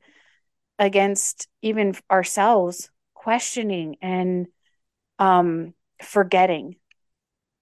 against 0.80 1.47
even 1.62 1.95
ourselves 2.12 2.89
questioning 3.13 3.95
and 4.02 4.47
um 5.19 5.73
forgetting 6.02 6.76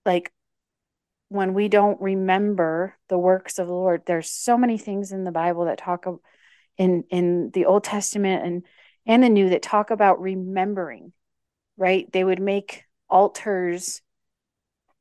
like 0.05 0.31
when 1.29 1.53
we 1.53 1.67
don't 1.67 2.01
remember 2.01 2.95
the 3.09 3.17
works 3.17 3.59
of 3.59 3.67
the 3.67 3.73
lord 3.73 4.01
there's 4.05 4.31
so 4.31 4.57
many 4.57 4.77
things 4.77 5.11
in 5.11 5.23
the 5.23 5.31
bible 5.31 5.65
that 5.65 5.77
talk 5.77 6.05
in 6.77 7.03
in 7.09 7.51
the 7.53 7.65
Old 7.65 7.83
Testament 7.83 8.43
and 8.45 8.63
and 9.05 9.23
the 9.23 9.29
New 9.29 9.49
that 9.49 9.61
talk 9.61 9.91
about 9.91 10.21
remembering, 10.21 11.13
right? 11.77 12.11
They 12.11 12.23
would 12.23 12.41
make 12.41 12.85
altars 13.09 14.01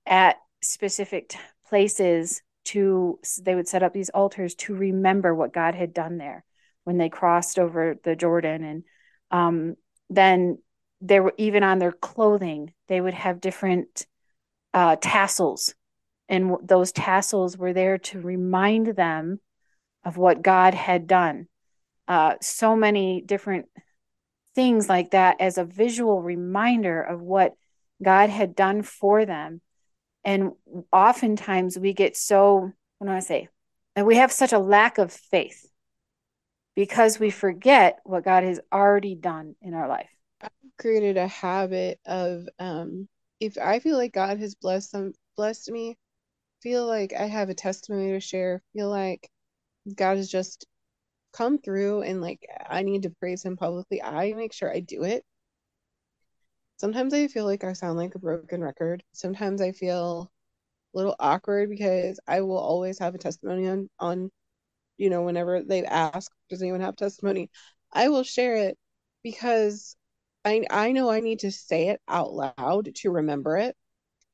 at 0.06 0.36
specific 0.62 1.34
places 1.68 2.42
to 2.64 3.18
they 3.42 3.54
would 3.54 3.68
set 3.68 3.82
up 3.82 3.92
these 3.92 4.10
altars 4.10 4.54
to 4.54 4.74
remember 4.74 5.34
what 5.34 5.52
God 5.52 5.74
had 5.74 5.94
done 5.94 6.18
there 6.18 6.44
when 6.84 6.98
they 6.98 7.08
crossed 7.08 7.58
over 7.58 7.96
the 8.02 8.16
Jordan. 8.16 8.64
And 8.64 8.84
um, 9.30 9.76
then 10.08 10.58
there 11.00 11.22
were 11.22 11.34
even 11.38 11.62
on 11.62 11.78
their 11.78 11.92
clothing 11.92 12.72
they 12.88 13.00
would 13.00 13.14
have 13.14 13.40
different 13.40 14.06
uh, 14.74 14.96
tassels. 15.00 15.74
And 16.28 16.56
those 16.62 16.92
tassels 16.92 17.56
were 17.56 17.72
there 17.72 17.98
to 17.98 18.20
remind 18.20 18.88
them 18.88 19.40
of 20.04 20.16
what 20.16 20.42
God 20.42 20.74
had 20.74 21.06
done. 21.06 21.48
Uh, 22.06 22.34
so 22.40 22.76
many 22.76 23.20
different 23.20 23.66
things 24.54 24.88
like 24.88 25.10
that 25.12 25.40
as 25.40 25.58
a 25.58 25.64
visual 25.64 26.22
reminder 26.22 27.00
of 27.00 27.20
what 27.20 27.54
God 28.02 28.30
had 28.30 28.54
done 28.54 28.82
for 28.82 29.24
them. 29.24 29.60
And 30.24 30.52
oftentimes 30.92 31.78
we 31.78 31.92
get 31.92 32.16
so, 32.16 32.72
what 32.98 33.06
do 33.06 33.12
I 33.12 33.20
say? 33.20 33.48
And 33.96 34.06
we 34.06 34.16
have 34.16 34.32
such 34.32 34.52
a 34.52 34.58
lack 34.58 34.98
of 34.98 35.12
faith 35.12 35.66
because 36.76 37.18
we 37.18 37.30
forget 37.30 37.98
what 38.04 38.24
God 38.24 38.44
has 38.44 38.60
already 38.72 39.14
done 39.14 39.54
in 39.60 39.74
our 39.74 39.88
life. 39.88 40.10
I've 40.42 40.50
created 40.78 41.16
a 41.16 41.26
habit 41.26 42.00
of 42.06 42.46
um, 42.58 43.08
if 43.40 43.58
I 43.58 43.78
feel 43.80 43.96
like 43.96 44.12
God 44.12 44.38
has 44.38 44.54
blessed 44.54 44.92
them, 44.92 45.12
blessed 45.36 45.70
me, 45.70 45.96
feel 46.62 46.86
like 46.86 47.12
I 47.18 47.26
have 47.26 47.48
a 47.48 47.54
testimony 47.54 48.12
to 48.12 48.20
share, 48.20 48.62
feel 48.74 48.90
like 48.90 49.28
God 49.94 50.18
has 50.18 50.30
just 50.30 50.66
come 51.32 51.58
through 51.58 52.02
and 52.02 52.20
like 52.20 52.46
I 52.68 52.82
need 52.82 53.02
to 53.02 53.10
praise 53.10 53.44
him 53.44 53.56
publicly, 53.56 54.02
I 54.02 54.32
make 54.34 54.52
sure 54.52 54.70
I 54.70 54.80
do 54.80 55.04
it. 55.04 55.24
Sometimes 56.80 57.12
I 57.12 57.28
feel 57.28 57.44
like 57.44 57.62
I 57.62 57.74
sound 57.74 57.98
like 57.98 58.14
a 58.14 58.18
broken 58.18 58.62
record. 58.64 59.02
Sometimes 59.12 59.60
I 59.60 59.72
feel 59.72 60.32
a 60.94 60.98
little 60.98 61.14
awkward 61.20 61.68
because 61.70 62.18
I 62.26 62.40
will 62.40 62.58
always 62.58 62.98
have 63.00 63.14
a 63.14 63.18
testimony 63.18 63.68
on 63.68 63.90
on 63.98 64.30
you 64.98 65.10
know 65.10 65.22
whenever 65.24 65.62
they 65.62 65.84
ask 65.84 66.32
does 66.50 66.62
anyone 66.62 66.80
have 66.82 66.96
testimony? 66.96 67.50
I 67.92 68.08
will 68.08 68.24
share 68.24 68.56
it 68.56 68.78
because 69.22 69.96
I 70.46 70.64
I 70.70 70.92
know 70.92 71.10
I 71.10 71.20
need 71.20 71.40
to 71.40 71.52
say 71.52 71.90
it 71.90 72.00
out 72.08 72.32
loud 72.32 72.94
to 72.96 73.10
remember 73.10 73.58
it. 73.58 73.76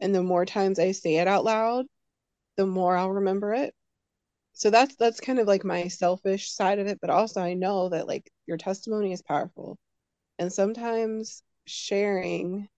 And 0.01 0.15
the 0.15 0.23
more 0.23 0.47
times 0.47 0.79
I 0.79 0.93
say 0.93 1.17
it 1.17 1.29
out 1.29 1.45
loud 1.45 1.87
the 2.57 2.67
more 2.67 2.97
I'll 2.97 3.11
remember 3.13 3.55
it. 3.55 3.75
So 4.55 4.71
that's 4.71 4.97
that's 4.97 5.21
kind 5.21 5.39
of 5.41 5.49
like 5.49 5.65
my 5.65 5.89
selfish 5.89 6.51
side 6.53 6.79
of 6.81 6.87
it 6.89 7.01
but 7.01 7.11
also 7.11 7.41
i 7.43 7.55
know 7.55 7.89
that 7.91 8.09
like 8.09 8.31
your 8.47 8.59
testimony 8.59 9.13
is 9.13 9.23
powerful. 9.23 9.79
And 10.39 10.53
sometimes 10.53 11.43
sharing 11.67 12.69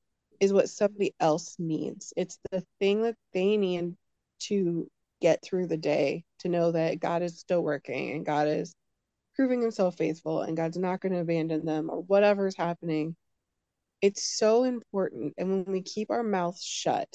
is 0.41 0.53
what 0.53 0.69
somebody 0.69 1.15
else 1.21 1.57
needs. 1.59 2.13
It's 2.17 2.39
the 2.51 2.65
thing 2.79 3.03
that 3.03 3.17
they 3.33 3.57
need 3.57 3.97
to 4.41 4.89
get 5.21 5.43
through 5.43 5.67
the 5.67 5.77
day 5.77 6.25
to 6.39 6.49
know 6.49 6.71
that 6.71 7.01
god 7.01 7.23
is 7.23 7.41
still 7.41 7.61
working 7.61 8.13
and 8.13 8.25
god 8.25 8.47
is 8.47 8.73
proving 9.35 9.61
himself 9.61 9.97
faithful 9.97 10.43
and 10.43 10.57
god's 10.57 10.77
not 10.77 11.01
going 11.01 11.13
to 11.13 11.19
abandon 11.19 11.65
them 11.65 11.91
or 11.91 12.03
whatever's 12.03 12.57
happening. 12.57 13.17
It's 14.01 14.23
so 14.23 14.63
important 14.63 15.35
and 15.39 15.51
when 15.51 15.65
we 15.65 15.83
keep 15.83 16.11
our 16.11 16.23
mouths 16.23 16.63
shut 16.63 17.09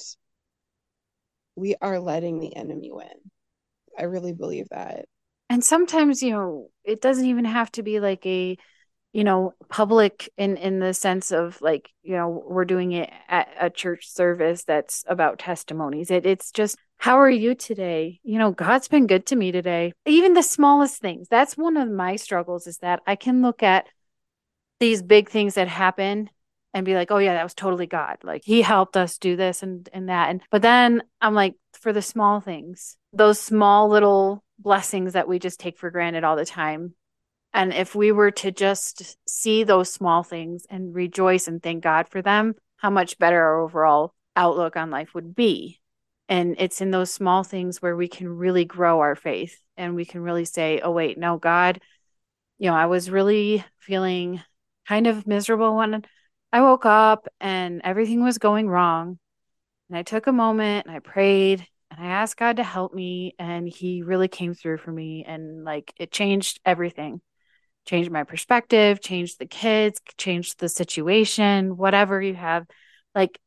we 1.56 1.76
are 1.80 1.98
letting 1.98 2.40
the 2.40 2.54
enemy 2.56 2.90
win. 2.92 3.30
I 3.98 4.04
really 4.04 4.32
believe 4.32 4.68
that. 4.70 5.06
And 5.48 5.62
sometimes, 5.64 6.22
you 6.22 6.30
know, 6.30 6.68
it 6.84 7.00
doesn't 7.00 7.26
even 7.26 7.44
have 7.44 7.70
to 7.72 7.82
be 7.82 8.00
like 8.00 8.26
a, 8.26 8.58
you 9.14 9.22
know, 9.22 9.54
public 9.68 10.28
in 10.36 10.56
in 10.56 10.80
the 10.80 10.92
sense 10.92 11.30
of 11.30 11.62
like, 11.62 11.88
you 12.02 12.16
know, 12.16 12.42
we're 12.46 12.64
doing 12.64 12.90
it 12.90 13.10
at 13.28 13.48
a 13.60 13.70
church 13.70 14.10
service 14.10 14.64
that's 14.64 15.04
about 15.06 15.38
testimonies. 15.38 16.10
It 16.10 16.26
it's 16.26 16.50
just 16.50 16.76
how 16.98 17.20
are 17.20 17.30
you 17.30 17.54
today? 17.54 18.18
You 18.24 18.38
know, 18.38 18.50
God's 18.50 18.88
been 18.88 19.06
good 19.06 19.26
to 19.26 19.36
me 19.36 19.52
today. 19.52 19.92
Even 20.04 20.34
the 20.34 20.42
smallest 20.42 21.00
things. 21.00 21.28
That's 21.28 21.56
one 21.56 21.76
of 21.76 21.88
my 21.88 22.16
struggles 22.16 22.66
is 22.66 22.78
that 22.78 23.02
I 23.06 23.14
can 23.14 23.40
look 23.40 23.62
at 23.62 23.86
these 24.80 25.00
big 25.00 25.30
things 25.30 25.54
that 25.54 25.68
happen 25.68 26.28
and 26.72 26.84
be 26.84 26.96
like, 26.96 27.12
oh 27.12 27.18
yeah, 27.18 27.34
that 27.34 27.44
was 27.44 27.54
totally 27.54 27.86
God. 27.86 28.16
Like 28.24 28.42
he 28.44 28.62
helped 28.62 28.96
us 28.96 29.18
do 29.18 29.36
this 29.36 29.62
and 29.62 29.88
and 29.92 30.08
that. 30.08 30.30
And 30.30 30.42
but 30.50 30.62
then 30.62 31.04
I'm 31.20 31.34
like, 31.34 31.54
for 31.80 31.92
the 31.92 32.02
small 32.02 32.40
things, 32.40 32.96
those 33.12 33.38
small 33.38 33.88
little 33.88 34.42
blessings 34.58 35.12
that 35.12 35.28
we 35.28 35.38
just 35.38 35.60
take 35.60 35.78
for 35.78 35.92
granted 35.92 36.24
all 36.24 36.34
the 36.34 36.44
time. 36.44 36.94
And 37.54 37.72
if 37.72 37.94
we 37.94 38.10
were 38.10 38.32
to 38.32 38.50
just 38.50 39.16
see 39.28 39.62
those 39.62 39.90
small 39.90 40.24
things 40.24 40.66
and 40.68 40.92
rejoice 40.92 41.46
and 41.46 41.62
thank 41.62 41.84
God 41.84 42.08
for 42.08 42.20
them, 42.20 42.56
how 42.78 42.90
much 42.90 43.16
better 43.16 43.40
our 43.40 43.60
overall 43.60 44.12
outlook 44.34 44.76
on 44.76 44.90
life 44.90 45.14
would 45.14 45.36
be. 45.36 45.80
And 46.28 46.56
it's 46.58 46.80
in 46.80 46.90
those 46.90 47.12
small 47.12 47.44
things 47.44 47.80
where 47.80 47.96
we 47.96 48.08
can 48.08 48.28
really 48.28 48.64
grow 48.64 49.00
our 49.00 49.14
faith 49.14 49.56
and 49.76 49.94
we 49.94 50.04
can 50.04 50.20
really 50.20 50.44
say, 50.44 50.80
oh, 50.80 50.90
wait, 50.90 51.16
no, 51.16 51.38
God, 51.38 51.80
you 52.58 52.68
know, 52.68 52.76
I 52.76 52.86
was 52.86 53.08
really 53.08 53.64
feeling 53.78 54.42
kind 54.88 55.06
of 55.06 55.26
miserable 55.26 55.76
when 55.76 56.04
I 56.52 56.60
woke 56.60 56.86
up 56.86 57.28
and 57.40 57.82
everything 57.84 58.24
was 58.24 58.38
going 58.38 58.68
wrong. 58.68 59.18
And 59.88 59.96
I 59.98 60.02
took 60.02 60.26
a 60.26 60.32
moment 60.32 60.86
and 60.86 60.96
I 60.96 60.98
prayed 60.98 61.64
and 61.90 62.00
I 62.00 62.06
asked 62.06 62.36
God 62.36 62.56
to 62.56 62.64
help 62.64 62.92
me. 62.94 63.36
And 63.38 63.68
He 63.68 64.02
really 64.02 64.28
came 64.28 64.54
through 64.54 64.78
for 64.78 64.90
me. 64.90 65.24
And 65.24 65.62
like 65.64 65.92
it 65.98 66.10
changed 66.10 66.58
everything 66.64 67.20
changed 67.84 68.10
my 68.10 68.24
perspective, 68.24 69.00
change 69.00 69.36
the 69.36 69.46
kids, 69.46 70.00
change 70.16 70.56
the 70.56 70.68
situation, 70.68 71.76
whatever 71.76 72.20
you 72.20 72.34
have. 72.34 72.66
Like 73.14 73.38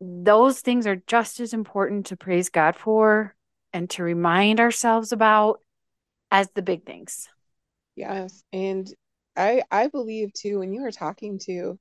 those 0.00 0.60
things 0.60 0.86
are 0.86 1.02
just 1.06 1.40
as 1.40 1.52
important 1.52 2.06
to 2.06 2.16
praise 2.16 2.48
God 2.48 2.76
for 2.76 3.34
and 3.72 3.88
to 3.90 4.02
remind 4.02 4.60
ourselves 4.60 5.12
about 5.12 5.60
as 6.30 6.48
the 6.54 6.62
big 6.62 6.84
things. 6.84 7.28
Yes. 7.96 8.42
And 8.52 8.92
I 9.36 9.62
I 9.70 9.88
believe 9.88 10.32
too 10.32 10.58
when 10.60 10.72
you 10.72 10.84
are 10.84 10.90
talking 10.90 11.38
to 11.46 11.78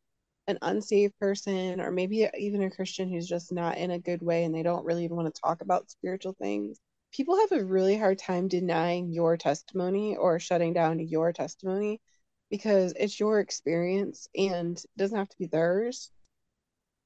an 0.48 0.58
unsaved 0.62 1.18
person 1.20 1.80
or 1.80 1.92
maybe 1.92 2.28
even 2.38 2.64
a 2.64 2.70
Christian 2.70 3.10
who's 3.10 3.28
just 3.28 3.52
not 3.52 3.78
in 3.78 3.92
a 3.92 4.00
good 4.00 4.22
way 4.22 4.44
and 4.44 4.54
they 4.54 4.64
don't 4.64 4.86
really 4.86 5.06
even 5.06 5.16
want 5.16 5.34
to 5.34 5.42
talk 5.42 5.62
about 5.62 5.90
spiritual 5.90 6.36
things, 6.40 6.78
people 7.14 7.38
have 7.40 7.52
a 7.52 7.64
really 7.64 7.98
hard 7.98 8.18
time 8.18 8.48
denying 8.48 9.12
your 9.12 9.38
testimony 9.38 10.18
or 10.18 10.40
shutting 10.40 10.74
down 10.74 11.00
your 11.00 11.32
testimony 11.32 12.02
because 12.50 12.94
it's 12.98 13.20
your 13.20 13.40
experience 13.40 14.28
and 14.36 14.78
it 14.78 14.98
doesn't 14.98 15.18
have 15.18 15.30
to 15.30 15.38
be 15.38 15.46
theirs. 15.46 16.12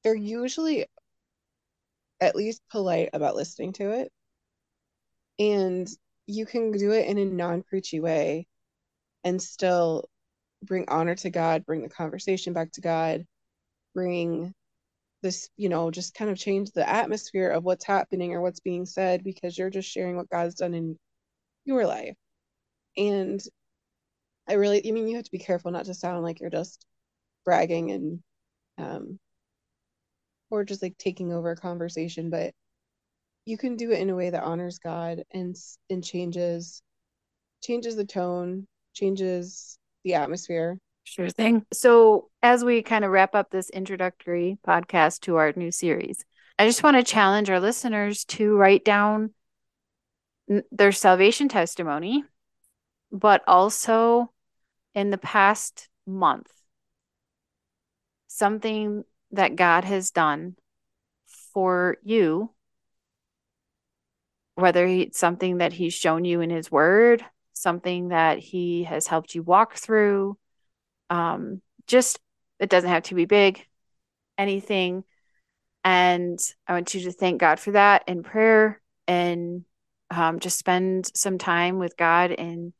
They're 0.02 0.14
usually 0.14 0.86
at 2.20 2.34
least 2.34 2.62
polite 2.70 3.10
about 3.12 3.36
listening 3.36 3.72
to 3.74 3.90
it. 3.90 4.12
And 5.38 5.88
you 6.26 6.46
can 6.46 6.72
do 6.72 6.92
it 6.92 7.06
in 7.06 7.18
a 7.18 7.24
non 7.24 7.62
preachy 7.62 8.00
way 8.00 8.46
and 9.24 9.40
still 9.40 10.08
bring 10.62 10.86
honor 10.88 11.14
to 11.16 11.30
God, 11.30 11.66
bring 11.66 11.82
the 11.82 11.88
conversation 11.88 12.52
back 12.52 12.72
to 12.72 12.80
God, 12.80 13.26
bring 13.94 14.54
this, 15.22 15.48
you 15.56 15.68
know, 15.68 15.90
just 15.90 16.14
kind 16.14 16.30
of 16.30 16.38
change 16.38 16.70
the 16.72 16.88
atmosphere 16.88 17.50
of 17.50 17.64
what's 17.64 17.84
happening 17.84 18.32
or 18.34 18.40
what's 18.40 18.60
being 18.60 18.86
said 18.86 19.24
because 19.24 19.58
you're 19.58 19.70
just 19.70 19.90
sharing 19.90 20.16
what 20.16 20.30
God's 20.30 20.56
done 20.56 20.74
in 20.74 20.98
your 21.64 21.86
life. 21.86 22.16
And 22.96 23.40
I 24.48 24.54
really, 24.54 24.86
I 24.88 24.92
mean, 24.92 25.06
you 25.08 25.16
have 25.16 25.24
to 25.26 25.30
be 25.30 25.38
careful 25.38 25.70
not 25.70 25.84
to 25.86 25.94
sound 25.94 26.22
like 26.24 26.40
you're 26.40 26.50
just 26.50 26.84
bragging 27.44 27.90
and, 27.92 28.22
um, 28.78 29.20
or 30.50 30.64
just 30.64 30.82
like 30.82 30.96
taking 30.98 31.32
over 31.32 31.50
a 31.50 31.56
conversation, 31.56 32.30
but 32.30 32.54
you 33.46 33.58
can 33.58 33.76
do 33.76 33.92
it 33.92 34.00
in 34.00 34.10
a 34.10 34.16
way 34.16 34.30
that 34.30 34.42
honors 34.44 34.78
God 34.78 35.24
and 35.32 35.56
and 35.90 36.04
changes 36.04 36.82
changes 37.62 37.96
the 37.96 38.06
tone, 38.06 38.66
changes 38.94 39.78
the 40.04 40.14
atmosphere. 40.14 40.78
Sure 41.08 41.30
thing. 41.30 41.64
So, 41.72 42.28
as 42.42 42.62
we 42.62 42.82
kind 42.82 43.02
of 43.02 43.10
wrap 43.10 43.34
up 43.34 43.50
this 43.50 43.70
introductory 43.70 44.58
podcast 44.66 45.20
to 45.20 45.36
our 45.36 45.54
new 45.56 45.70
series, 45.70 46.22
I 46.58 46.66
just 46.66 46.82
want 46.82 46.98
to 46.98 47.02
challenge 47.02 47.48
our 47.48 47.60
listeners 47.60 48.26
to 48.26 48.54
write 48.54 48.84
down 48.84 49.32
their 50.70 50.92
salvation 50.92 51.48
testimony, 51.48 52.24
but 53.10 53.42
also 53.48 54.30
in 54.94 55.08
the 55.08 55.16
past 55.16 55.88
month, 56.06 56.52
something 58.26 59.02
that 59.30 59.56
God 59.56 59.84
has 59.84 60.10
done 60.10 60.56
for 61.54 61.96
you, 62.02 62.50
whether 64.56 64.84
it's 64.84 65.18
something 65.18 65.56
that 65.56 65.72
He's 65.72 65.94
shown 65.94 66.26
you 66.26 66.42
in 66.42 66.50
His 66.50 66.70
Word, 66.70 67.24
something 67.54 68.08
that 68.08 68.38
He 68.38 68.84
has 68.84 69.06
helped 69.06 69.34
you 69.34 69.42
walk 69.42 69.74
through. 69.74 70.36
Um, 71.10 71.62
just 71.86 72.18
it 72.58 72.68
doesn't 72.68 72.90
have 72.90 73.04
to 73.04 73.14
be 73.14 73.24
big, 73.24 73.64
anything. 74.36 75.04
And 75.84 76.38
I 76.66 76.72
want 76.72 76.94
you 76.94 77.02
to 77.02 77.12
thank 77.12 77.40
God 77.40 77.60
for 77.60 77.72
that 77.72 78.04
in 78.08 78.22
prayer 78.22 78.80
and 79.06 79.64
um, 80.10 80.40
just 80.40 80.58
spend 80.58 81.10
some 81.14 81.38
time 81.38 81.78
with 81.78 81.96
God 81.96 82.32
and 82.32 82.72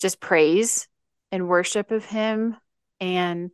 just 0.00 0.20
praise 0.20 0.88
and 1.30 1.48
worship 1.48 1.90
of 1.90 2.04
Him 2.04 2.56
and 3.00 3.50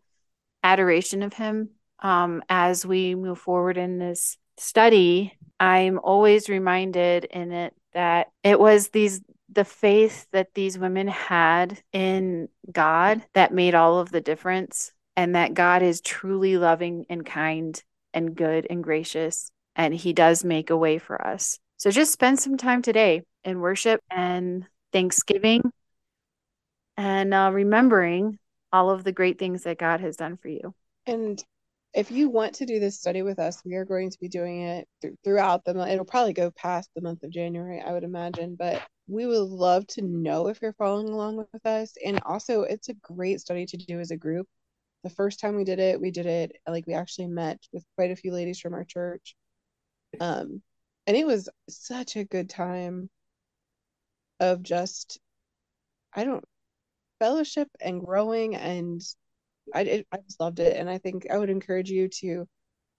adoration 0.62 1.22
of 1.22 1.32
Him 1.32 1.70
um, 2.00 2.42
as 2.48 2.86
we 2.86 3.14
move 3.14 3.38
forward 3.38 3.76
in 3.76 3.98
this 3.98 4.36
study, 4.56 5.36
I'm 5.58 5.98
always 5.98 6.48
reminded 6.48 7.24
in 7.24 7.52
it 7.52 7.74
that 7.94 8.28
it 8.44 8.58
was 8.60 8.88
these 8.88 9.20
the 9.50 9.64
faith 9.64 10.26
that 10.32 10.54
these 10.54 10.78
women 10.78 11.08
had 11.08 11.82
in 11.92 12.48
God 12.70 13.24
that 13.34 13.52
made 13.52 13.74
all 13.74 13.98
of 13.98 14.10
the 14.10 14.20
difference 14.20 14.92
and 15.16 15.34
that 15.34 15.54
God 15.54 15.82
is 15.82 16.00
truly 16.00 16.58
loving 16.58 17.06
and 17.08 17.24
kind 17.24 17.82
and 18.12 18.34
good 18.34 18.66
and 18.68 18.84
gracious 18.84 19.50
and 19.78 19.94
he 19.94 20.12
does 20.12 20.44
make 20.44 20.70
a 20.70 20.76
way 20.76 20.98
for 20.98 21.24
us. 21.24 21.58
So 21.78 21.90
just 21.90 22.12
spend 22.12 22.40
some 22.40 22.56
time 22.56 22.82
today 22.82 23.22
in 23.44 23.60
worship 23.60 24.00
and 24.10 24.66
thanksgiving 24.92 25.72
and 26.96 27.32
uh, 27.32 27.50
remembering 27.52 28.38
all 28.72 28.90
of 28.90 29.04
the 29.04 29.12
great 29.12 29.38
things 29.38 29.62
that 29.62 29.78
God 29.78 30.00
has 30.00 30.16
done 30.16 30.36
for 30.36 30.48
you. 30.48 30.74
And 31.06 31.42
if 31.94 32.10
you 32.10 32.28
want 32.28 32.56
to 32.56 32.66
do 32.66 32.80
this 32.80 32.98
study 32.98 33.22
with 33.22 33.38
us, 33.38 33.62
we 33.64 33.76
are 33.76 33.84
going 33.84 34.10
to 34.10 34.18
be 34.18 34.28
doing 34.28 34.62
it 34.62 34.88
th- 35.00 35.14
throughout 35.24 35.64
the 35.64 35.74
month. 35.74 35.90
It'll 35.90 36.04
probably 36.04 36.32
go 36.32 36.50
past 36.50 36.90
the 36.94 37.00
month 37.00 37.22
of 37.22 37.30
January, 37.30 37.80
I 37.80 37.92
would 37.92 38.04
imagine, 38.04 38.56
but 38.58 38.82
we 39.08 39.26
would 39.26 39.40
love 39.40 39.86
to 39.88 40.02
know 40.02 40.48
if 40.48 40.60
you're 40.62 40.74
following 40.74 41.08
along 41.08 41.38
with 41.38 41.66
us. 41.66 41.94
And 42.04 42.20
also, 42.24 42.62
it's 42.62 42.88
a 42.88 42.94
great 42.94 43.40
study 43.40 43.66
to 43.66 43.76
do 43.76 44.00
as 44.00 44.10
a 44.10 44.16
group. 44.16 44.46
The 45.02 45.10
first 45.10 45.40
time 45.40 45.56
we 45.56 45.64
did 45.64 45.78
it, 45.78 46.00
we 46.00 46.10
did 46.10 46.26
it 46.26 46.52
like 46.68 46.86
we 46.86 46.94
actually 46.94 47.28
met 47.28 47.58
with 47.72 47.84
quite 47.96 48.10
a 48.10 48.16
few 48.16 48.32
ladies 48.32 48.60
from 48.60 48.74
our 48.74 48.84
church. 48.84 49.34
Um, 50.20 50.62
and 51.06 51.16
it 51.16 51.26
was 51.26 51.48
such 51.68 52.16
a 52.16 52.24
good 52.24 52.50
time 52.50 53.08
of 54.40 54.62
just, 54.62 55.18
I 56.14 56.24
don't, 56.24 56.44
fellowship 57.18 57.68
and 57.80 58.04
growing 58.04 58.56
and 58.56 59.02
I 59.74 59.84
did, 59.84 60.06
I 60.12 60.18
just 60.18 60.40
loved 60.40 60.60
it, 60.60 60.76
and 60.76 60.88
I 60.88 60.98
think 60.98 61.26
I 61.30 61.38
would 61.38 61.50
encourage 61.50 61.90
you 61.90 62.08
to 62.20 62.46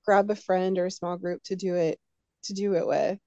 grab 0.05 0.29
a 0.29 0.35
friend 0.35 0.77
or 0.77 0.85
a 0.85 0.91
small 0.91 1.17
group 1.17 1.43
to 1.43 1.55
do 1.55 1.75
it 1.75 1.99
to 2.43 2.53
do 2.53 2.75
it 2.75 2.87
with. 2.87 3.19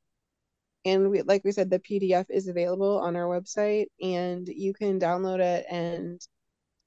And 0.85 1.11
we, 1.11 1.23
like 1.23 1.45
we 1.45 1.53
said, 1.53 1.71
the 1.71 1.79
PDF 1.79 2.27
is 2.29 2.49
available 2.49 2.99
on 2.99 3.15
our 3.15 3.27
website, 3.27 3.87
and 4.01 4.49
you 4.49 4.75
can 4.75 4.99
download 4.99 5.41
it 5.41 5.65
and 5.71 6.21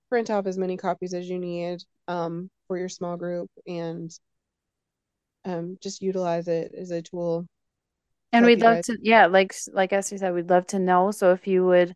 print 0.10 0.30
off 0.30 0.48
as 0.48 0.58
many 0.58 0.78
copies 0.78 1.14
as 1.14 1.30
you 1.30 1.40
need 1.40 1.82
um, 2.08 2.50
for 2.68 2.78
your 2.78 2.90
small 2.90 3.16
group, 3.16 3.50
and 3.66 4.12
um, 5.46 5.78
just 5.82 6.02
utilize 6.02 6.48
it 6.48 6.74
as 6.78 6.92
a 6.92 7.02
tool. 7.02 7.48
And 8.34 8.46
we'd 8.46 8.62
love 8.62 8.78
guys. 8.78 8.86
to, 8.88 8.98
yeah, 9.02 9.28
like 9.28 9.56
like 9.72 9.94
Esther 9.94 10.18
said, 10.18 10.34
we'd 10.34 10.50
love 10.50 10.68
to 10.68 10.80
know. 10.80 11.12
So 11.12 11.32
if 11.32 11.48
you 11.48 11.66
would 11.66 11.96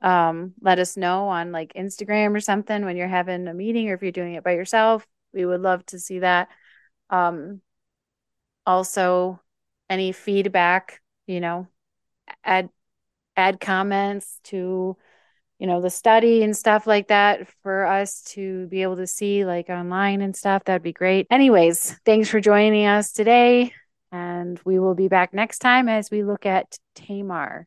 um, 0.00 0.54
let 0.60 0.78
us 0.78 0.96
know 0.96 1.28
on 1.28 1.52
like 1.52 1.72
Instagram 1.74 2.34
or 2.34 2.40
something 2.40 2.84
when 2.84 2.96
you're 2.96 3.08
having 3.08 3.48
a 3.48 3.54
meeting 3.54 3.90
or 3.90 3.94
if 3.94 4.02
you're 4.02 4.12
doing 4.12 4.34
it 4.34 4.44
by 4.44 4.52
yourself. 4.52 5.06
We 5.32 5.44
would 5.44 5.60
love 5.60 5.84
to 5.86 5.98
see 5.98 6.20
that. 6.20 6.48
Um, 7.10 7.60
also, 8.66 9.40
any 9.90 10.12
feedback, 10.12 11.00
you 11.28 11.40
know, 11.40 11.68
add 12.44 12.68
add 13.36 13.60
comments 13.60 14.40
to 14.44 14.96
you 15.58 15.66
know 15.66 15.80
the 15.80 15.90
study 15.90 16.42
and 16.42 16.56
stuff 16.56 16.86
like 16.86 17.08
that 17.08 17.48
for 17.62 17.86
us 17.86 18.22
to 18.22 18.66
be 18.66 18.82
able 18.82 18.96
to 18.96 19.06
see 19.06 19.44
like 19.44 19.68
online 19.68 20.20
and 20.20 20.34
stuff 20.34 20.64
that'd 20.64 20.82
be 20.82 20.92
great 20.92 21.26
anyways 21.30 21.98
thanks 22.04 22.28
for 22.28 22.40
joining 22.40 22.86
us 22.86 23.12
today 23.12 23.72
and 24.10 24.60
we 24.64 24.80
will 24.80 24.94
be 24.94 25.08
back 25.08 25.32
next 25.32 25.60
time 25.60 25.88
as 25.88 26.10
we 26.10 26.24
look 26.24 26.46
at 26.46 26.78
tamar 26.96 27.66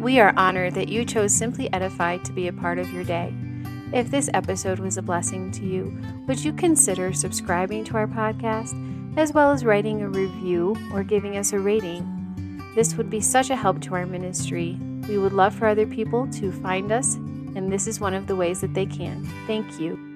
we 0.00 0.18
are 0.18 0.32
honored 0.36 0.74
that 0.74 0.88
you 0.88 1.04
chose 1.04 1.34
Simply 1.34 1.70
edify 1.74 2.16
to 2.18 2.32
be 2.32 2.48
a 2.48 2.52
part 2.52 2.78
of 2.78 2.90
your 2.90 3.04
day. 3.04 3.34
If 3.92 4.10
this 4.10 4.30
episode 4.32 4.78
was 4.78 4.96
a 4.96 5.02
blessing 5.02 5.50
to 5.52 5.66
you, 5.66 5.96
would 6.26 6.42
you 6.42 6.52
consider 6.54 7.12
subscribing 7.12 7.84
to 7.84 7.96
our 7.96 8.06
podcast, 8.06 8.72
as 9.18 9.32
well 9.32 9.52
as 9.52 9.64
writing 9.64 10.00
a 10.00 10.08
review 10.08 10.76
or 10.94 11.02
giving 11.02 11.36
us 11.36 11.52
a 11.52 11.58
rating? 11.58 12.19
This 12.74 12.94
would 12.94 13.10
be 13.10 13.20
such 13.20 13.50
a 13.50 13.56
help 13.56 13.80
to 13.82 13.94
our 13.94 14.06
ministry. 14.06 14.78
We 15.08 15.18
would 15.18 15.32
love 15.32 15.54
for 15.54 15.66
other 15.66 15.86
people 15.86 16.28
to 16.32 16.52
find 16.52 16.92
us, 16.92 17.14
and 17.14 17.72
this 17.72 17.86
is 17.86 18.00
one 18.00 18.14
of 18.14 18.26
the 18.26 18.36
ways 18.36 18.60
that 18.60 18.74
they 18.74 18.86
can. 18.86 19.24
Thank 19.46 19.80
you. 19.80 20.09